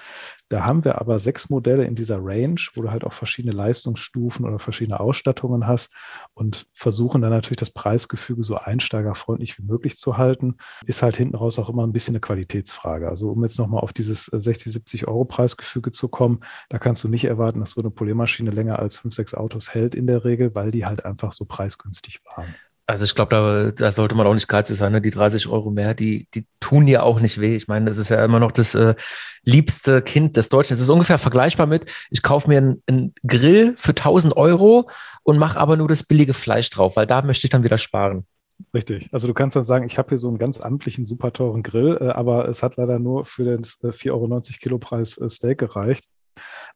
[0.53, 4.45] Da haben wir aber sechs Modelle in dieser Range, wo du halt auch verschiedene Leistungsstufen
[4.45, 5.91] oder verschiedene Ausstattungen hast
[6.35, 11.37] und versuchen dann natürlich das Preisgefüge so einsteigerfreundlich wie möglich zu halten, ist halt hinten
[11.37, 13.09] raus auch immer ein bisschen eine Qualitätsfrage.
[13.09, 17.07] Also um jetzt nochmal auf dieses 60, 70 Euro Preisgefüge zu kommen, da kannst du
[17.07, 20.53] nicht erwarten, dass so eine Poliermaschine länger als fünf, sechs Autos hält in der Regel,
[20.53, 22.53] weil die halt einfach so preisgünstig waren.
[22.85, 24.91] Also ich glaube, da, da, sollte man auch nicht geizig sein.
[24.91, 24.99] Ne?
[24.99, 27.55] Die 30 Euro mehr, die, die tun ja auch nicht weh.
[27.55, 28.95] Ich meine, das ist ja immer noch das äh,
[29.43, 30.73] liebste Kind des Deutschen.
[30.73, 34.89] Es ist ungefähr vergleichbar mit, ich kaufe mir einen, einen Grill für 1000 Euro
[35.23, 38.25] und mache aber nur das billige Fleisch drauf, weil da möchte ich dann wieder sparen.
[38.73, 39.09] Richtig.
[39.11, 41.97] Also du kannst dann sagen, ich habe hier so einen ganz amtlichen, super teuren Grill,
[42.01, 45.59] äh, aber es hat leider nur für den äh, 4,90 Euro Kilo Preis äh, Steak
[45.59, 46.05] gereicht.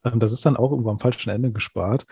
[0.04, 2.06] Ähm, das ist dann auch irgendwo am falschen Ende gespart.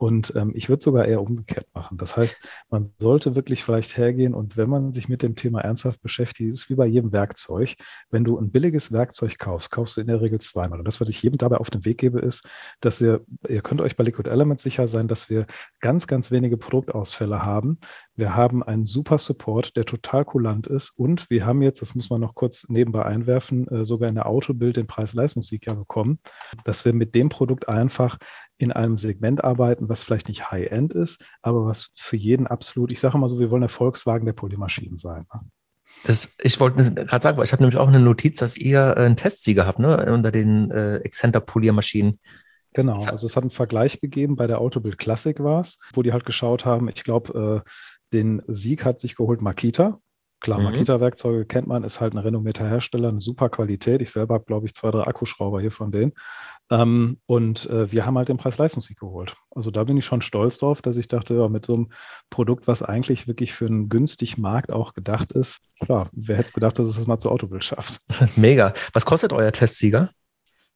[0.00, 1.98] Und ähm, ich würde sogar eher umgekehrt machen.
[1.98, 2.38] Das heißt,
[2.70, 6.62] man sollte wirklich vielleicht hergehen und wenn man sich mit dem Thema ernsthaft beschäftigt, ist
[6.62, 7.74] es wie bei jedem Werkzeug.
[8.10, 10.78] Wenn du ein billiges Werkzeug kaufst, kaufst du in der Regel zweimal.
[10.78, 12.48] Und das, was ich jedem dabei auf den Weg gebe, ist,
[12.80, 15.44] dass ihr, ihr könnt euch bei Liquid Elements sicher sein, dass wir
[15.80, 17.78] ganz, ganz wenige Produktausfälle haben.
[18.16, 20.94] Wir haben einen super Support, der total kulant ist.
[20.96, 24.24] Und wir haben jetzt, das muss man noch kurz nebenbei einwerfen, äh, sogar in der
[24.24, 26.20] Autobild den Preis-Leistungssieg ja bekommen,
[26.64, 28.16] dass wir mit dem Produkt einfach
[28.60, 33.00] in einem Segment arbeiten, was vielleicht nicht High-End ist, aber was für jeden absolut, ich
[33.00, 35.24] sage mal so, wir wollen der Volkswagen der Polymaschinen sein.
[35.32, 35.40] Ne?
[36.04, 39.16] Das, ich wollte gerade sagen, weil ich habe nämlich auch eine Notiz, dass ihr einen
[39.16, 42.20] Testsieger habt, ne, unter den äh, Excenter Poliermaschinen.
[42.74, 46.12] Genau, also es hat einen Vergleich gegeben, bei der Autobild Classic war es, wo die
[46.12, 47.70] halt geschaut haben, ich glaube, äh,
[48.12, 50.00] den Sieg hat sich geholt Makita,
[50.40, 50.64] Klar, mhm.
[50.64, 54.00] Makita-Werkzeuge kennt man, ist halt ein renommierter Hersteller, eine super Qualität.
[54.00, 56.12] Ich selber habe, glaube ich, zwei, drei Akkuschrauber hier von denen.
[56.70, 59.36] Ähm, und äh, wir haben halt den Preis-Leistungssieg geholt.
[59.50, 61.90] Also da bin ich schon stolz drauf, dass ich dachte, ja, mit so einem
[62.30, 66.78] Produkt, was eigentlich wirklich für einen günstigen Markt auch gedacht ist, klar, wer hätte gedacht,
[66.78, 68.00] dass es das mal zu Autobild schafft.
[68.36, 68.72] Mega.
[68.94, 70.10] Was kostet euer Testsieger?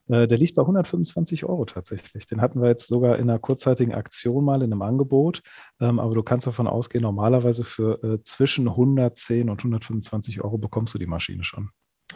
[0.09, 2.27] Äh, der liegt bei 125 Euro tatsächlich.
[2.27, 5.43] Den hatten wir jetzt sogar in einer kurzzeitigen Aktion mal in einem Angebot.
[5.81, 10.95] Ähm, aber du kannst davon ausgehen, normalerweise für äh, zwischen 110 und 125 Euro bekommst
[10.95, 11.71] du die Maschine schon.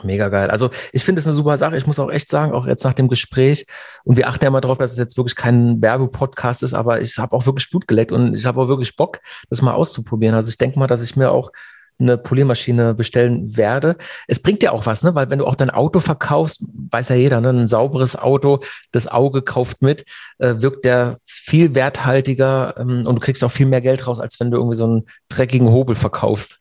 [0.05, 0.51] Mega geil.
[0.51, 1.77] Also ich finde es eine super Sache.
[1.77, 3.67] Ich muss auch echt sagen, auch jetzt nach dem Gespräch,
[4.05, 7.19] und wir achten ja mal darauf, dass es jetzt wirklich kein Werbepodcast ist, aber ich
[7.19, 9.19] habe auch wirklich Blut geleckt und ich habe auch wirklich Bock,
[9.49, 10.35] das mal auszuprobieren.
[10.35, 11.51] Also ich denke mal, dass ich mir auch
[11.99, 13.97] eine Poliermaschine bestellen werde.
[14.27, 15.15] Es bringt ja auch was, ne?
[15.15, 17.51] weil wenn du auch dein Auto verkaufst, weiß ja jeder, ne?
[17.51, 18.61] ein sauberes Auto,
[18.93, 20.05] das Auge kauft mit,
[20.39, 24.39] äh, wirkt der viel werthaltiger ähm, und du kriegst auch viel mehr Geld raus, als
[24.41, 26.61] wenn du irgendwie so einen dreckigen Hobel verkaufst.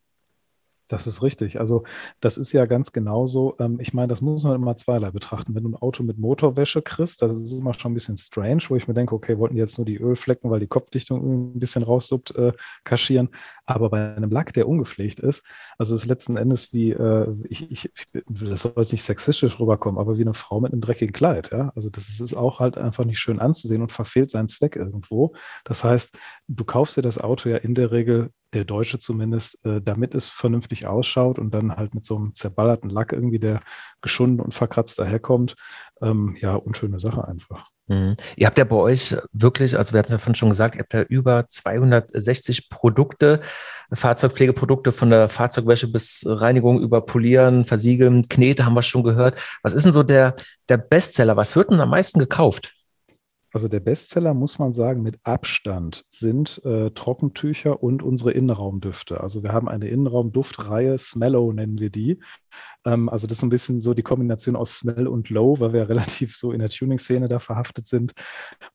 [0.88, 1.60] Das ist richtig.
[1.60, 1.84] Also
[2.22, 3.56] das ist ja ganz genauso.
[3.60, 5.54] Ähm, ich meine, das muss man immer zweierlei betrachten.
[5.54, 8.76] Wenn du ein Auto mit Motorwäsche kriegst, das ist immer schon ein bisschen strange, wo
[8.76, 11.84] ich mir denke, okay, wollten die jetzt nur die Ölflecken, weil die Kopfdichtung ein bisschen
[11.84, 12.54] raussuppt, äh,
[12.86, 13.30] kaschieren.
[13.66, 15.46] Aber bei einem Lack, der ungepflegt ist,
[15.78, 17.92] also es ist letzten Endes wie, äh, ich, ich,
[18.30, 21.52] das soll jetzt nicht sexistisch rüberkommen, aber wie eine Frau mit einem dreckigen Kleid.
[21.52, 21.72] Ja?
[21.76, 25.34] Also das ist auch halt einfach nicht schön anzusehen und verfehlt seinen Zweck irgendwo.
[25.66, 26.18] Das heißt,
[26.48, 30.28] du kaufst dir das Auto ja in der Regel der Deutsche zumindest, äh, damit es
[30.28, 33.62] vernünftig ausschaut und dann halt mit so einem zerballerten Lack irgendwie, der
[34.02, 35.56] geschunden und verkratzt daherkommt.
[36.02, 37.70] Ähm, ja, unschöne Sache einfach.
[37.88, 38.18] Mhm.
[38.36, 40.82] Ihr habt ja bei euch wirklich, also wir hatten es ja vorhin schon gesagt, ihr
[40.82, 43.42] habt ja über 260 Produkte,
[43.94, 49.40] Fahrzeugpflegeprodukte von der Fahrzeugwäsche bis Reinigung über Polieren, Versiegeln, Knete haben wir schon gehört.
[49.64, 50.36] Was ist denn so der,
[50.68, 51.38] der Bestseller?
[51.38, 52.77] Was wird denn am meisten gekauft?
[53.54, 59.22] Also der Bestseller, muss man sagen, mit Abstand sind äh, Trockentücher und unsere Innenraumdüfte.
[59.22, 62.20] Also wir haben eine Innenraumduftreihe, Smellow nennen wir die.
[62.86, 65.88] Ähm, also das ist ein bisschen so die Kombination aus Smell und Low, weil wir
[65.90, 68.14] relativ so in der Tuning-Szene da verhaftet sind.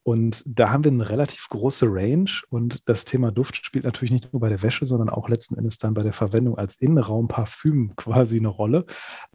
[0.03, 4.33] Und da haben wir eine relativ große Range und das Thema Duft spielt natürlich nicht
[4.33, 8.39] nur bei der Wäsche, sondern auch letzten Endes dann bei der Verwendung als Innenraumparfüm quasi
[8.39, 8.87] eine Rolle.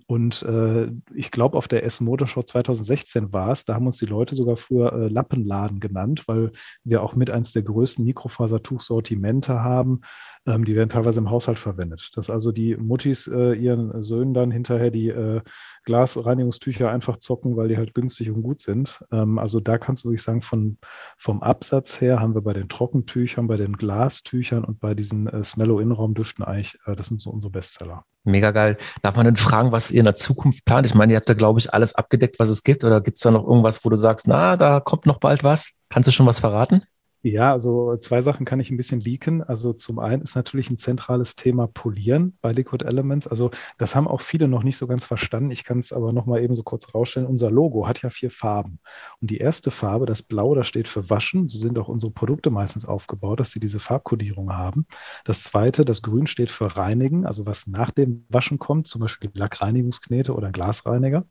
[0.07, 4.05] Und äh, ich glaube, auf der S Motorshow 2016 war es, da haben uns die
[4.05, 6.51] Leute sogar früher äh, Lappenladen genannt, weil
[6.83, 10.01] wir auch mit eins der größten Mikrofasertuchsortimente haben.
[10.47, 12.11] Ähm, die werden teilweise im Haushalt verwendet.
[12.15, 15.41] Dass also die Muttis äh, ihren Söhnen dann hinterher die äh,
[15.83, 19.03] Glasreinigungstücher einfach zocken, weil die halt günstig und gut sind.
[19.11, 20.77] Ähm, also da kannst du wirklich sagen, von,
[21.17, 25.43] vom Absatz her haben wir bei den Trockentüchern, bei den Glastüchern und bei diesen äh,
[25.43, 28.03] Smello-Innenraumdüften eigentlich, äh, das sind so unsere Bestseller.
[28.23, 28.77] Mega geil.
[29.01, 30.85] Darf man denn fragen, was ihr in der Zukunft plant?
[30.85, 32.83] Ich meine, ihr habt da, glaube ich, alles abgedeckt, was es gibt.
[32.83, 35.73] Oder gibt es da noch irgendwas, wo du sagst, na, da kommt noch bald was?
[35.89, 36.83] Kannst du schon was verraten?
[37.29, 39.43] Ja, also zwei Sachen kann ich ein bisschen leaken.
[39.43, 43.27] Also zum einen ist natürlich ein zentrales Thema Polieren bei Liquid Elements.
[43.27, 45.51] Also das haben auch viele noch nicht so ganz verstanden.
[45.51, 47.27] Ich kann es aber noch mal eben so kurz rausstellen.
[47.27, 48.79] Unser Logo hat ja vier Farben.
[49.19, 51.47] Und die erste Farbe, das Blau, das steht für Waschen.
[51.47, 54.85] So sind auch unsere Produkte meistens aufgebaut, dass sie diese Farbkodierung haben.
[55.25, 59.29] Das zweite, das Grün steht für Reinigen, also was nach dem Waschen kommt, zum Beispiel
[59.33, 61.25] Lackreinigungsknete oder Glasreiniger.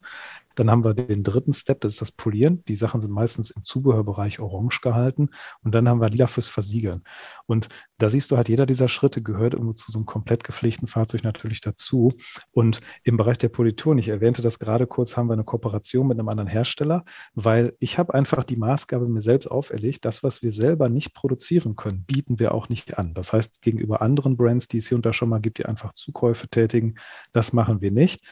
[0.56, 2.64] Dann haben wir den dritten Step, das ist das Polieren.
[2.64, 5.30] Die Sachen sind meistens im Zubehörbereich orange gehalten.
[5.62, 7.04] Und dann haben wir lila fürs Versiegeln.
[7.46, 7.68] Und
[7.98, 11.24] da siehst du halt, jeder dieser Schritte gehört irgendwo zu so einem komplett gepflegten Fahrzeug
[11.24, 12.12] natürlich dazu.
[12.52, 16.18] Und im Bereich der Politur, ich erwähnte das gerade kurz, haben wir eine Kooperation mit
[16.18, 20.52] einem anderen Hersteller, weil ich habe einfach die Maßgabe mir selbst auferlegt, das, was wir
[20.52, 23.14] selber nicht produzieren können, bieten wir auch nicht an.
[23.14, 25.92] Das heißt, gegenüber anderen Brands, die es hier und da schon mal gibt, die einfach
[25.92, 26.96] Zukäufe tätigen,
[27.32, 28.22] das machen wir nicht.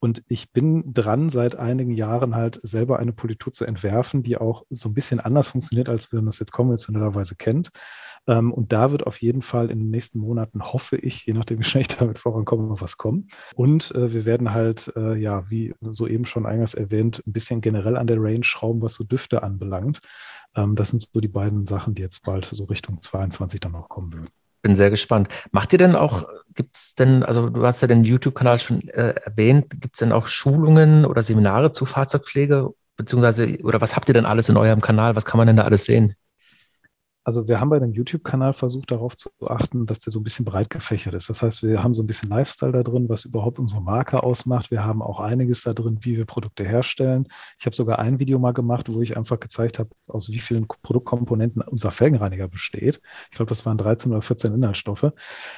[0.00, 4.64] Und ich bin dran, seit einigen Jahren halt selber eine Politur zu entwerfen, die auch
[4.70, 7.70] so ein bisschen anders funktioniert, als wir das jetzt konventionellerweise kennt.
[8.26, 11.58] Ähm, und da wird auf jeden Fall in den nächsten Monaten, hoffe ich, je nachdem,
[11.60, 13.28] wie schnell ich damit vorankomme, noch was kommen.
[13.54, 17.96] Und äh, wir werden halt, äh, ja, wie soeben schon eingangs erwähnt, ein bisschen generell
[17.96, 20.00] an der Range schrauben, was so Düfte anbelangt.
[20.54, 23.88] Ähm, das sind so die beiden Sachen, die jetzt bald so Richtung 22 dann auch
[23.88, 24.28] kommen würden
[24.64, 25.28] bin sehr gespannt.
[25.52, 29.14] Macht ihr denn auch, gibt es denn, also du hast ja den YouTube-Kanal schon äh,
[29.22, 32.70] erwähnt, gibt es denn auch Schulungen oder Seminare zu Fahrzeugpflege?
[32.96, 35.14] Beziehungsweise, oder was habt ihr denn alles in eurem Kanal?
[35.16, 36.14] Was kann man denn da alles sehen?
[37.24, 40.44] Also wir haben bei dem YouTube-Kanal versucht, darauf zu achten, dass der so ein bisschen
[40.44, 41.30] breit gefächert ist.
[41.30, 44.70] Das heißt, wir haben so ein bisschen Lifestyle da drin, was überhaupt unsere Marke ausmacht.
[44.70, 47.26] Wir haben auch einiges da drin, wie wir Produkte herstellen.
[47.58, 50.68] Ich habe sogar ein Video mal gemacht, wo ich einfach gezeigt habe, aus wie vielen
[50.68, 53.00] Produktkomponenten unser Felgenreiniger besteht.
[53.30, 55.12] Ich glaube, das waren 13 oder 14 Inhaltsstoffe.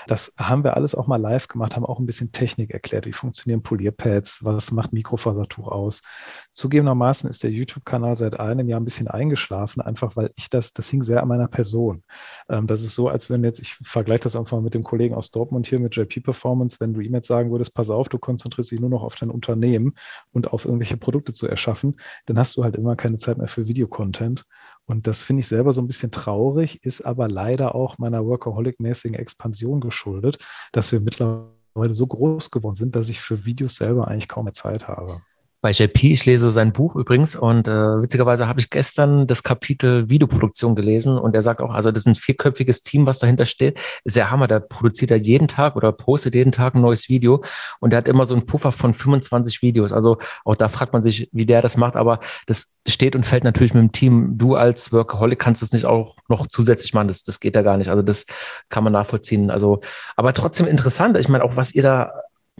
[0.06, 3.06] Das haben wir alles auch mal live gemacht, haben auch ein bisschen Technik erklärt.
[3.06, 4.44] Wie funktionieren Polierpads?
[4.44, 6.02] Was macht Mikrofasertuch aus?
[6.50, 10.88] Zugegebenermaßen ist der YouTube-Kanal seit einem Jahr ein bisschen eingeschlafen, einfach weil ich das, das
[10.88, 12.02] hing sehr an meiner Person.
[12.50, 15.30] Ähm, das ist so, als wenn jetzt, ich vergleiche das einfach mit dem Kollegen aus
[15.30, 18.70] Dortmund hier mit JP Performance, wenn du ihm jetzt sagen würdest, pass auf, du konzentrierst
[18.70, 19.94] dich nur noch auf dein Unternehmen
[20.32, 23.66] und auf irgendwelche Produkte zu erschaffen, dann hast du halt immer keine Zeit mehr für
[23.66, 24.44] Videocontent.
[24.84, 29.14] Und das finde ich selber so ein bisschen traurig, ist aber leider auch meiner Workaholic-mäßigen
[29.14, 30.38] Expansion geschuldet,
[30.72, 34.52] dass wir mittlerweile so groß geworden sind, dass ich für Videos selber eigentlich kaum mehr
[34.52, 35.22] Zeit habe
[35.66, 36.12] bei JP.
[36.12, 41.18] Ich lese sein Buch übrigens und äh, witzigerweise habe ich gestern das Kapitel Videoproduktion gelesen
[41.18, 43.80] und er sagt auch, also das ist ein vierköpfiges Team, was dahinter steht.
[44.04, 47.42] Ist ja Hammer, der produziert ja jeden Tag oder postet jeden Tag ein neues Video
[47.80, 49.90] und er hat immer so einen Puffer von 25 Videos.
[49.90, 53.42] Also auch da fragt man sich, wie der das macht, aber das steht und fällt
[53.42, 54.38] natürlich mit dem Team.
[54.38, 57.76] Du als Workaholic kannst das nicht auch noch zusätzlich machen, das, das geht ja gar
[57.76, 57.90] nicht.
[57.90, 58.24] Also das
[58.68, 59.50] kann man nachvollziehen.
[59.50, 59.80] Also,
[60.14, 61.18] aber trotzdem interessant.
[61.18, 62.12] Ich meine, auch was ihr da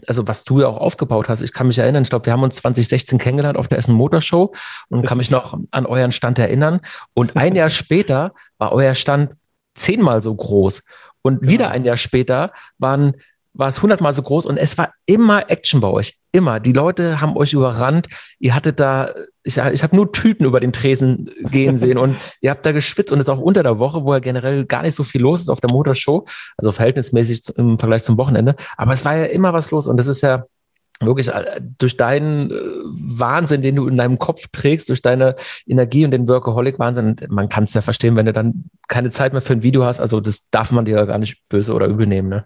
[0.05, 1.41] also was du ja auch aufgebaut hast.
[1.41, 4.53] Ich kann mich erinnern, ich glaube, wir haben uns 2016 kennengelernt auf der Essen Motorshow
[4.89, 5.09] und Richtig.
[5.09, 6.81] kann mich noch an euren Stand erinnern.
[7.13, 9.31] Und ein Jahr später war euer Stand
[9.73, 10.83] zehnmal so groß.
[11.21, 13.15] Und wieder ein Jahr später waren
[13.57, 16.15] war es hundertmal so groß und es war immer Action bei euch.
[16.37, 16.59] Immer.
[16.59, 18.09] Die Leute haben euch überrannt.
[18.37, 19.11] Ihr hattet da,
[19.41, 23.11] ich, ich habe nur Tüten über den Tresen gehen sehen und ihr habt da geschwitzt
[23.11, 25.41] und es ist auch unter der Woche, wo ja generell gar nicht so viel los
[25.41, 26.25] ist auf der Motorshow,
[26.55, 28.55] also verhältnismäßig im Vergleich zum Wochenende.
[28.77, 30.45] Aber es war ja immer was los und das ist ja
[30.99, 36.05] wirklich äh, durch deinen äh, Wahnsinn, den du in deinem Kopf trägst, durch deine Energie
[36.05, 39.53] und den Workaholic-Wahnsinn, man kann es ja verstehen, wenn du dann keine Zeit mehr für
[39.53, 39.99] ein Video hast.
[39.99, 42.29] Also das darf man dir ja gar nicht böse oder übel nehmen.
[42.29, 42.45] Ne?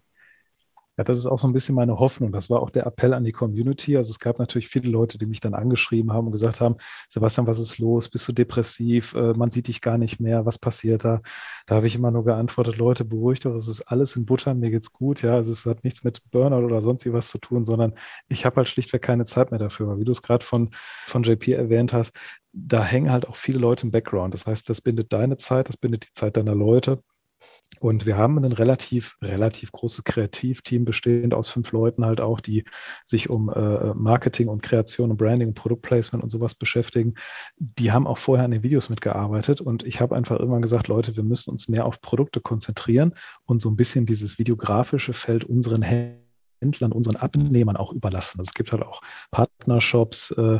[1.02, 2.32] Ja, das ist auch so ein bisschen meine Hoffnung.
[2.32, 3.98] Das war auch der Appell an die Community.
[3.98, 6.76] Also es gab natürlich viele Leute, die mich dann angeschrieben haben und gesagt haben,
[7.10, 8.08] Sebastian, was ist los?
[8.08, 9.16] Bist du depressiv?
[9.16, 10.46] Äh, man sieht dich gar nicht mehr.
[10.46, 11.22] Was passiert da?
[11.66, 14.70] Da habe ich immer nur geantwortet, Leute, beruhigt euch, es ist alles in Butter, mir
[14.70, 15.24] geht's gut.
[15.24, 17.96] Ja, also es hat nichts mit Burnout oder sonst was zu tun, sondern
[18.28, 19.98] ich habe halt schlichtweg keine Zeit mehr dafür.
[19.98, 20.70] Wie du es gerade von,
[21.08, 22.16] von JP erwähnt hast,
[22.54, 24.36] da hängen halt auch viele Leute im Background.
[24.36, 27.02] Das heißt, das bindet deine Zeit, das bindet die Zeit deiner Leute.
[27.80, 32.64] Und wir haben ein relativ, relativ großes Kreativteam bestehend aus fünf Leuten halt auch, die
[33.06, 37.16] sich um äh, Marketing und Kreation und Branding und Produktplacement und sowas beschäftigen.
[37.58, 41.16] Die haben auch vorher an den Videos mitgearbeitet und ich habe einfach irgendwann gesagt, Leute,
[41.16, 43.14] wir müssen uns mehr auf Produkte konzentrieren
[43.46, 46.21] und so ein bisschen dieses videografische Feld unseren Händen
[46.62, 48.40] Händlern, unseren Abnehmern auch überlassen.
[48.40, 49.02] Also es gibt halt auch
[49.32, 50.60] Partnershops, äh,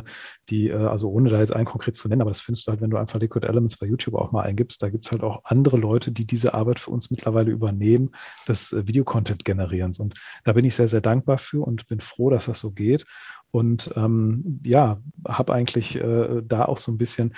[0.50, 2.80] die, äh, also ohne da jetzt einen konkret zu nennen, aber das findest du halt,
[2.80, 5.44] wenn du einfach Liquid Elements bei YouTube auch mal eingibst, da gibt es halt auch
[5.44, 8.10] andere Leute, die diese Arbeit für uns mittlerweile übernehmen,
[8.48, 9.98] des äh, Videocontent-Generierens.
[10.00, 13.06] Und da bin ich sehr, sehr dankbar für und bin froh, dass das so geht.
[13.52, 14.98] Und ähm, ja,
[15.28, 17.34] habe eigentlich äh, da auch so ein bisschen,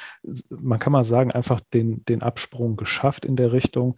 [0.48, 3.96] man kann mal sagen, einfach den, den Absprung geschafft in der Richtung.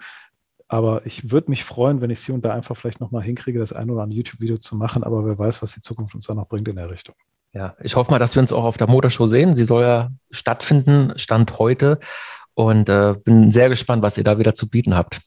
[0.68, 3.72] Aber ich würde mich freuen, wenn ich sie und da einfach vielleicht nochmal hinkriege, das
[3.72, 5.04] ein oder andere YouTube-Video zu machen.
[5.04, 7.14] Aber wer weiß, was die Zukunft uns da noch bringt in der Richtung.
[7.52, 9.54] Ja, ich hoffe mal, dass wir uns auch auf der Motorshow sehen.
[9.54, 11.98] Sie soll ja stattfinden, Stand heute.
[12.54, 15.20] Und äh, bin sehr gespannt, was ihr da wieder zu bieten habt.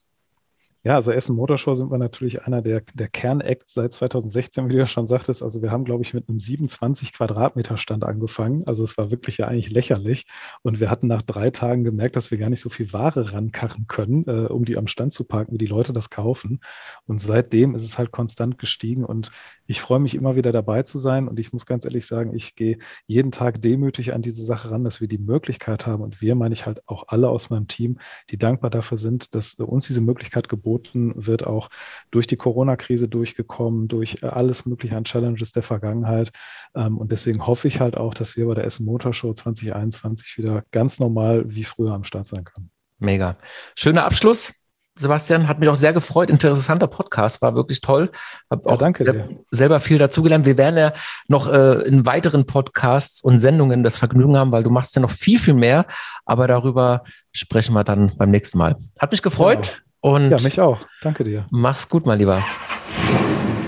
[0.85, 4.77] Ja, also Essen Motorshow sind wir natürlich einer der, der Kernacts seit 2016, wie du
[4.77, 5.43] ja schon sagtest.
[5.43, 8.63] Also wir haben, glaube ich, mit einem 27 Quadratmeter Stand angefangen.
[8.65, 10.25] Also es war wirklich ja eigentlich lächerlich.
[10.61, 13.87] Und wir hatten nach drei Tagen gemerkt, dass wir gar nicht so viel Ware rankarren
[13.87, 16.61] können, äh, um die am Stand zu parken, wie die Leute das kaufen.
[17.05, 19.03] Und seitdem ist es halt konstant gestiegen.
[19.03, 19.31] Und
[19.65, 21.27] ich freue mich immer wieder dabei zu sein.
[21.27, 24.85] Und ich muss ganz ehrlich sagen, ich gehe jeden Tag demütig an diese Sache ran,
[24.85, 26.03] dass wir die Möglichkeit haben.
[26.03, 27.99] Und wir meine ich halt auch alle aus meinem Team,
[28.29, 31.69] die dankbar dafür sind, dass uns diese Möglichkeit geboten geboten wird, auch
[32.11, 36.31] durch die Corona-Krise durchgekommen, durch äh, alles Mögliche an Challenges der Vergangenheit.
[36.75, 40.37] Ähm, und deswegen hoffe ich halt auch, dass wir bei der Essen Motor Show 2021
[40.37, 42.69] wieder ganz normal wie früher am Start sein können.
[42.99, 43.37] Mega.
[43.75, 44.53] Schöner Abschluss.
[44.95, 46.29] Sebastian, hat mich auch sehr gefreut.
[46.29, 48.11] Interessanter Podcast, war wirklich toll.
[48.49, 50.45] Hab auch danke sel selber viel dazugelernt.
[50.45, 50.93] Wir werden ja
[51.29, 55.11] noch äh, in weiteren Podcasts und Sendungen das Vergnügen haben, weil du machst ja noch
[55.11, 55.85] viel, viel mehr.
[56.25, 58.75] Aber darüber sprechen wir dann beim nächsten Mal.
[58.99, 59.67] Hat mich gefreut.
[59.67, 59.88] Genau.
[60.01, 60.85] Und ja, mich auch.
[61.01, 61.45] Danke dir.
[61.51, 62.43] Mach's gut, mein Lieber.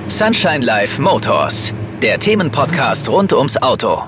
[0.08, 4.04] Sunshine Life Motors, der Themenpodcast rund ums Auto.